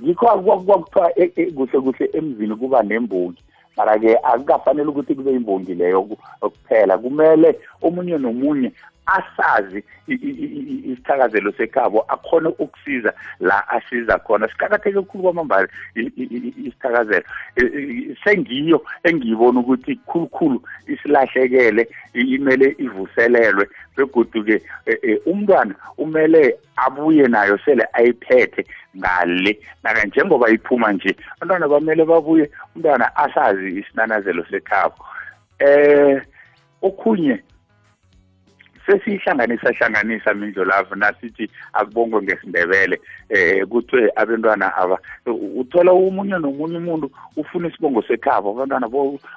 ngikho 0.02 0.26
kwakuthiwa 0.26 1.10
kuhle 1.56 1.80
kuhle 1.80 2.10
emzini 2.12 2.54
kuba 2.56 2.82
nembongi. 2.82 3.42
Mara-ke 3.76 4.16
akukafanele 4.22 4.88
ukuthi 4.88 5.14
kube 5.14 5.32
imbongi 5.32 5.74
leyo 5.74 6.02
kuphela. 6.40 6.98
Kumele 6.98 7.58
omunye 7.82 8.18
nomunye 8.18 8.72
asazi 9.06 9.84
isithakazelo 10.08 11.52
sekhabo 11.52 12.04
akhone 12.08 12.48
ukusiza 12.48 13.12
la 13.40 13.68
asiza 13.68 14.18
khona. 14.18 14.48
Siqakatheke 14.48 15.02
khulu 15.02 15.22
kwamambala 15.22 15.68
isithakazelo. 15.94 17.24
Sengiyo 18.24 18.82
engiyibona 19.04 19.60
ukuthi 19.60 19.96
khulukhulu 20.06 20.62
isilahlekele 20.86 21.88
imele 22.14 22.76
ivuselelwe 22.78 23.68
begodu-ke 23.96 24.62
e, 24.86 24.98
e, 25.02 25.20
umntwana 25.26 25.74
umele 25.98 26.56
abuye 26.76 27.28
nayo 27.28 27.58
sele 27.58 27.86
ayiphethe 27.92 28.66
ngale. 28.96 29.58
Njengoba 30.06 30.50
iphuma 30.50 30.92
nje 30.92 31.16
abantwana 31.36 31.68
bamele 31.68 32.04
babuye 32.04 32.50
umntwana 32.76 33.16
asazi 33.16 33.78
isinanazelo 33.80 34.44
sekhabo. 34.50 34.94
Eh 35.58 36.22
okhunye 36.82 37.42
sesiyihlanganisa 38.90 39.72
hlanganisa 39.72 40.34
mindlolavu 40.34 40.94
nasithi 40.94 41.50
akubongwe 41.72 42.22
ngesindebele 42.22 43.00
eh 43.28 43.66
kuthiwe 43.66 44.10
abantwana 44.16 44.76
aba 44.76 44.98
uthola 45.26 45.92
omunye 45.92 46.38
nomunye 46.38 46.76
umuntu 46.76 47.10
ufuna 47.36 47.68
isibongo 47.68 48.02
sekhabo. 48.02 48.50
Abantwana 48.50 48.86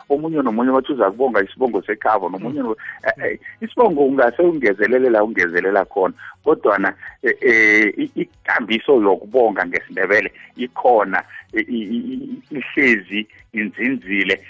omunye 0.10 0.42
nomunye 0.42 0.72
bathi 0.72 0.92
uza 0.94 1.12
kubonga 1.12 1.44
isibongo 1.44 1.82
sekhabo 1.82 2.30
nomunye 2.30 2.60
eh, 3.04 3.14
eh, 3.26 3.40
isibongo 3.62 4.06
ungase 4.06 4.42
ungezelelela 4.42 5.24
ungezelela 5.24 5.86
khona. 5.86 6.14
Kodwana 6.44 6.94
eh 7.24 7.94
ikambiso 8.16 9.02
yokubonga 9.02 9.66
ngesindebele 9.66 10.32
ikhona. 10.58 11.24
Ihlezi 11.54 13.28
inzinzile 13.54 14.46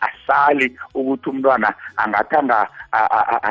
asali 0.00 0.78
ukuthi 0.94 1.30
umntwana 1.30 1.74
angathanga 1.96 2.68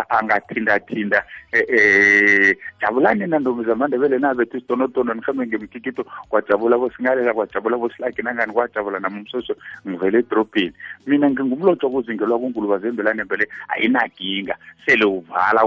angathindathinda. 0.10 1.24
Eh 1.52 2.58
jabulani 2.82 3.28
nantombi 3.28 3.66
zamandebele? 3.66 4.18
Nabethu 4.20 4.58
isidonodono 4.58 5.14
nihambe 5.14 5.48
ngemkikito 5.48 6.06
kwajabula 6.30 6.78
bosingalela 6.78 7.34
kwajabula 7.34 7.78
bosilaki 7.78 8.22
nangani 8.22 8.54
kwajabula 8.54 9.00
nami 9.00 9.20
umsoso 9.20 9.56
ngivele 9.88 10.20
edrobheni. 10.20 10.74
Mina 11.08 11.30
ngingumlotho 11.30 11.90
kuzingelwa 11.90 12.40
kunkuluba 12.40 12.78
zembelane 12.78 13.24
ayinaginga. 13.68 14.56
Sele 14.86 15.06
uvala 15.06 15.66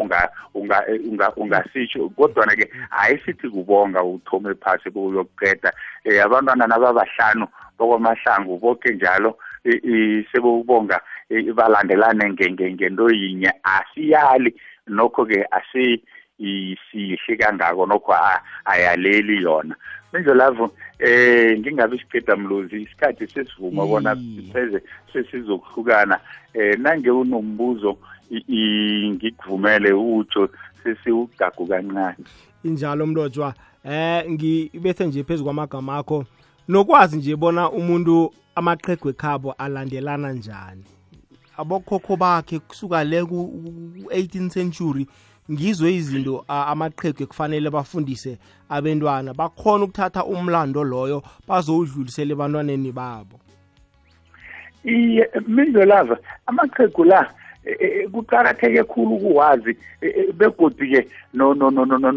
ungasitsho 1.37 2.09
kodwana-ke 2.09 2.71
hayi 2.91 3.19
sithi 3.25 3.49
kubonga 3.49 4.03
uthome 4.03 4.55
phasi 4.55 4.91
kuyokuqeda. 4.91 5.73
Um 6.07 6.21
abantwana 6.23 6.67
nababahlanu 7.25 7.49
bokwamahlangu 7.79 8.59
bonke 8.59 8.95
njalo 8.95 9.39
sebobonga 10.33 11.01
balandelane 11.55 12.31
ngento 12.31 13.11
yinye. 13.11 13.53
Asiyali 13.63 14.55
nokho-ke 14.87 15.47
asisihle 15.51 17.37
kangako 17.39 17.87
nokho 17.87 18.15
ayaleli 18.65 19.43
yona. 19.43 19.77
Mindlolavu 20.13 20.71
eh 20.99 21.59
ngingabe 21.59 21.97
isiqeda 21.97 22.37
mlozi 22.37 22.83
isikhathi 22.83 23.27
sesivuma 23.27 23.87
bona 23.87 24.17
seze 24.53 24.83
sesizokuhlukana. 25.13 26.21
Eh 26.55 26.79
nange 26.79 27.11
unombuzo 27.11 27.99
ngikuvumele 28.31 29.93
utsho 29.93 30.49
sesiwugagu 30.83 31.67
kancane. 31.67 32.17
Injalo 32.65 33.07
mlotshwa 33.07 33.55
eh 33.85 34.31
ngibethe 34.31 35.07
nje 35.07 35.25
phezulu 35.25 35.45
kwamagama 35.45 35.97
akho 35.97 36.25
nokwazi 36.69 37.17
nje 37.17 37.37
bona 37.37 37.71
umuntu 37.71 38.33
amaqhegu 38.55 39.09
ekhabo 39.09 39.53
alandelana 39.53 40.33
njani. 40.33 40.85
Abokhokho 41.57 42.17
bakhe 42.17 42.59
kusuka 42.59 43.05
le 43.05 43.25
ku-18 43.25 44.51
century 44.51 45.07
ngizo 45.53 45.89
izinto 45.89 46.45
amaqhegu 46.49 47.23
ekufanele 47.23 47.71
bafundise 47.71 48.39
abentwana 48.69 49.35
bakhona 49.35 49.85
ukuthatha 49.85 50.25
umlando 50.25 50.85
loyo 50.85 51.23
bazowudlulisela 51.49 52.33
ebantwaneni 52.33 52.93
babo. 52.93 53.37
Iye 54.85 55.31
mindlolava 55.47 56.17
amaqhegu 56.47 57.05
la 57.05 57.21
e, 57.21 57.25
e, 57.25 57.31
e, 57.31 57.44
kuqakatheke 58.13 58.83
khulu 58.85 59.15
ukuwazi 59.17 59.77
begodi-ke 60.35 61.09
no 61.35 61.55
no 61.55 61.71
no 61.71 61.85
no 61.85 62.13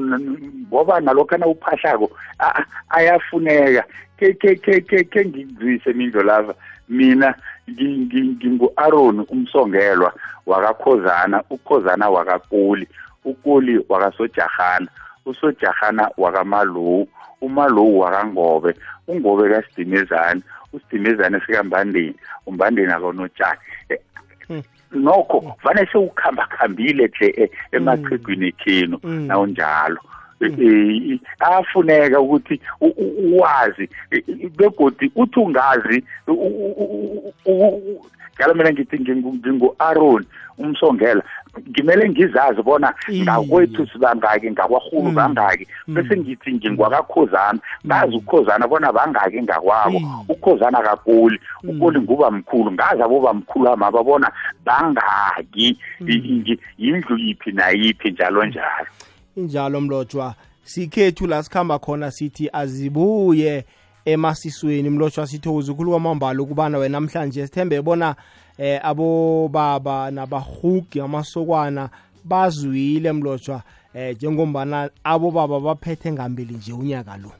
ngoba 0.69 0.99
nalokhana 0.99 1.47
uphahlako 1.47 2.11
ayafuneka. 2.89 3.83
Ke 4.17 4.33
ke 4.33 4.55
ke 4.55 4.81
ke 4.81 5.03
ke 5.03 5.25
ngikuzise 5.25 5.93
mindlolava 5.93 6.53
mina 6.89 7.35
ngingu-aroni 7.69 9.25
umsongelwa 9.29 10.13
wakakhozana 10.45 11.43
ukhozana 11.49 12.09
wakakoli 12.09 12.87
ukoli 13.25 13.85
wakasojahana 13.89 14.87
usojahana 15.25 16.09
wakamalowu 16.17 17.07
umalowu 17.41 17.99
wakangobe 17.99 18.73
ungobe 19.07 19.49
kasidimezane 19.49 20.41
usidimezane 20.73 21.39
sikambandeni 21.39 22.15
umbandeni 22.45 22.91
akonotshani 22.91 23.59
Eh, 23.89 23.99
Hmm. 24.47 24.61
Nokho 24.97 25.55
vane 25.63 25.87
sewukhamba 25.91 26.45
khambile 26.47 27.07
nje 27.07 27.49
emachigwini 27.71 28.47
ekhenu 28.47 28.99
Mm. 29.03 29.25
nawunjalo. 29.27 29.99
Eh, 30.41 30.53
eh, 30.59 31.19
afuneka 31.39 32.19
ukuthi 32.21 32.61
uwazi 32.81 33.89
eh, 34.11 34.23
eh, 34.27 34.49
begodi 34.57 35.11
uthi 35.15 35.39
ungazi 35.39 36.03
u- 38.39 38.43
u- 38.43 38.51
u- 38.51 38.51
u- 38.53 38.53
u- 38.53 38.53
njalo 38.53 38.53
mina 38.53 38.71
ngithi 38.71 38.97
ngingu- 38.99 39.33
ngingu-aron 39.33 40.25
umsongela. 40.57 41.21
Ngimele 41.69 42.09
ngizazi 42.09 42.61
bona 42.61 42.93
Iye. 43.09 43.23
ngakwethu 43.23 43.87
sibangaki 43.87 44.51
ngakwarhulu 44.51 45.09
Mm. 45.09 45.15
bangaki. 45.15 45.67
Bese 45.87 46.17
ngithi 46.17 46.53
ngingwakakhozana 46.53 47.59
ngazi 47.85 48.15
ukhozana 48.15 48.67
bona 48.67 48.91
bangaki 48.93 49.41
ngakwabo. 49.41 49.97
Iye. 49.97 50.05
ukhozana 50.29 50.81
kakoli 50.81 51.39
Mm. 51.63 51.69
ukoli 51.69 51.99
nguba 52.01 52.31
mkhulu 52.31 52.71
ngazi 52.71 53.01
aboba 53.01 53.33
mkhulu 53.33 53.69
amaba 53.69 54.03
bona 54.03 54.31
bangaki. 54.65 55.77
I- 56.07 56.13
i- 56.45 56.59
yindlu 56.77 57.17
yiphi 57.17 57.51
nayiphi 57.51 58.11
njalo 58.11 58.45
njalo. 58.45 58.87
Injalo 59.35 59.81
mlotshwa 59.81 60.35
sikhethu 60.63 61.27
la 61.27 61.43
sikhamba 61.43 61.79
khona 61.79 62.11
sithi 62.11 62.49
azibuye. 62.53 63.65
Emasisweni 64.07 64.89
mlotshwa 64.89 65.27
sithokoza 65.27 65.71
ukhulu 65.71 65.91
kwamambala 65.91 66.41
ukubana 66.41 66.77
wena 66.77 66.99
namhlanje 66.99 67.47
sithembe 67.47 67.81
bona 67.81 68.15
eh 68.57 68.79
abobaba 68.83 70.11
nabahugi 70.11 71.01
amasokwana 71.01 71.89
bazwile 72.23 73.11
mlotshwa 73.11 73.61
eh 73.93 74.15
njengombana 74.15 74.89
abobaba 75.03 75.59
baphethe 75.59 76.11
ngambili 76.11 76.53
nje 76.53 76.73
unyaka 76.73 77.17
lo. 77.17 77.31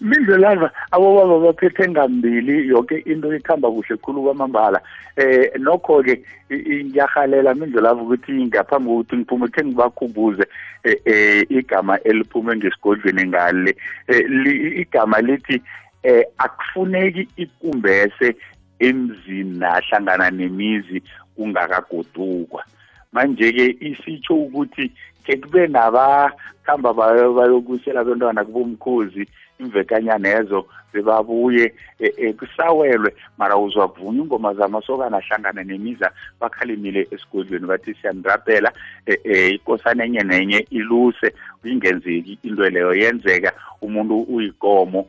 Mindlelava 0.00 0.70
abobaba 0.90 1.38
baphethe 1.40 1.88
ngambili 1.88 2.68
yonke 2.68 2.98
into 3.06 3.34
ikhamba 3.34 3.70
kuhle 3.70 3.96
khulu 3.96 4.22
kwamambala. 4.22 4.80
Eh 5.16 5.50
nokho-ke 5.58 6.22
ngiyahalela 6.50 7.54
mindlelava 7.54 8.02
ukuthi 8.02 8.32
ngaphambi 8.32 8.88
kokuthi 8.88 9.16
ngiphume 9.16 9.48
khe 9.48 9.64
ngibakhumbuze 9.64 10.44
eh, 10.84 11.00
eh 11.04 11.46
igama 11.48 12.00
eliphume 12.00 12.56
ngesigodlweni 12.56 13.26
ngale 13.26 13.76
eh, 14.08 14.80
igama 14.80 15.20
lithi 15.20 15.62
eh 16.02 16.24
akufuneki 16.38 17.28
ikumbese 17.36 18.36
emzini 18.78 19.58
nahlangana 19.58 20.30
nemizi 20.30 21.02
kungakagodukwa. 21.36 22.64
Manje-ke 23.12 23.76
isitsho 23.80 24.34
ukuthi 24.34 24.92
ke 25.24 25.36
kube 25.36 25.66
nabakhamba 25.66 26.92
bayo- 26.92 27.34
bayokusela 27.34 28.00
abantwana 28.00 28.44
kubomkhozi 28.44 29.26
imvekanyanezo 29.58 30.66
bebabuye 30.92 31.74
eh, 31.98 32.12
eh, 32.16 32.34
kusawelwe. 32.34 33.14
Mara 33.38 33.56
uzwa 33.56 33.88
kuvunywa 33.88 34.24
ingoma 34.24 34.54
zamasokana 34.54 35.16
ahlangana 35.16 35.64
nemiza 35.64 36.10
bakhalimile 36.40 37.08
esigodlweni 37.10 37.66
bathi 37.66 37.94
siyanirapela 37.94 38.72
eh, 39.06 39.54
ikosana 39.54 40.04
enye 40.04 40.22
nenye 40.22 40.66
iluse 40.70 41.34
ingenzeki 41.64 42.38
into 42.42 42.70
leyo 42.70 42.94
yenzeka. 42.94 43.52
Umuntu 43.82 44.22
uyikomo 44.22 45.06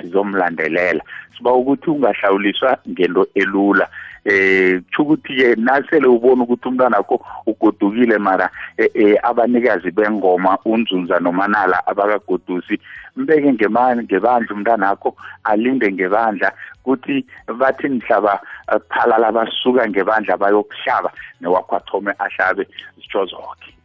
sizomlandelela. 0.00 1.02
Siba 1.36 1.52
ukuthi 1.52 1.90
ungahlawuliswa 1.90 2.78
ngento 2.88 3.26
elula. 3.34 3.88
Eh 4.24 4.80
kusho 5.00 5.02
ukuthi-ke 5.02 5.54
nasele 5.56 6.06
ubona 6.06 6.42
ukuthi 6.42 6.68
umntwana 6.68 6.96
wakho 6.96 7.20
ugodukile 7.46 8.18
mara 8.18 8.50
eh, 8.76 8.90
eh, 8.94 9.16
abanikazi 9.22 9.90
bengoma 9.90 10.58
unzunza 10.64 11.20
nomanala 11.20 11.86
abakagodusi 11.86 12.78
mbeke 13.16 13.52
ngemani 13.52 14.02
ngebandla 14.02 14.54
umntwana 14.54 14.88
wakho 14.88 15.16
alinde 15.44 15.92
ngebandla 15.92 16.52
kuthi 16.82 17.24
bathi 17.58 17.88
nihlaba 17.88 18.40
eh, 18.72 18.80
phalala 18.88 19.32
basuka 19.32 19.88
ngebandla 19.88 20.36
bayokuhlaba 20.36 21.10
newakho 21.40 21.76
athome 21.76 22.12
ahlabe 22.18 22.66
zitsho 22.96 23.26
zoke. 23.26 23.79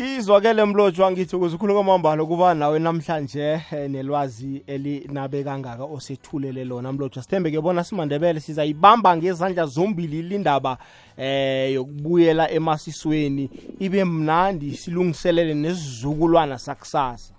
Izwakele 0.00 0.64
mlotshwa 0.64 1.12
ngithokoza 1.12 1.56
ukhulu 1.56 1.74
kwamambala 1.74 2.22
ukuba 2.22 2.54
nawe 2.54 2.78
namhlanje 2.78 3.40
eh, 3.40 3.90
nelwazi 3.90 4.62
elinabe 4.66 5.44
kangaka 5.44 5.84
osethulele 5.84 6.64
lona 6.64 6.92
mlotshwa. 6.92 7.22
Sithembe 7.22 7.50
ke 7.50 7.60
bona 7.60 7.84
simandebele 7.84 8.40
sizayibamba 8.40 9.16
ngezandla 9.16 9.66
zombili 9.66 10.22
lindaba 10.22 10.78
eh 11.16 11.74
yokubuyela 11.74 12.50
emasisweni. 12.50 13.50
Ibe 13.78 14.04
mnandi 14.04 14.74
silungiselele 14.74 15.54
nesizukulwana 15.54 16.58
sakusasa. 16.58 17.34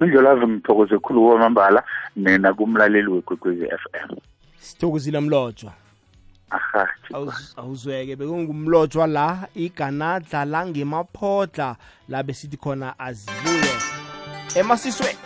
Indlela 0.00 0.46
ngithokoze 0.46 0.98
khulu 0.98 1.28
kwamambala 1.28 1.82
nena 2.16 2.54
kumlaleli 2.54 3.08
wekwekwezi 3.08 3.64
f 3.64 3.86
m. 3.92 4.16
Sithokozile 4.58 5.20
mlotshwa. 5.20 5.72
Awuzweke 7.56 8.16
bekungumlotshwa 8.16 9.06
la 9.06 9.48
iganadla 9.54 10.44
la 10.44 10.66
ngemaphotla 10.66 11.76
la 12.08 12.22
besithi 12.22 12.56
khona 12.56 12.98
azibuye. 12.98 13.74
Emasisweni 14.54 15.18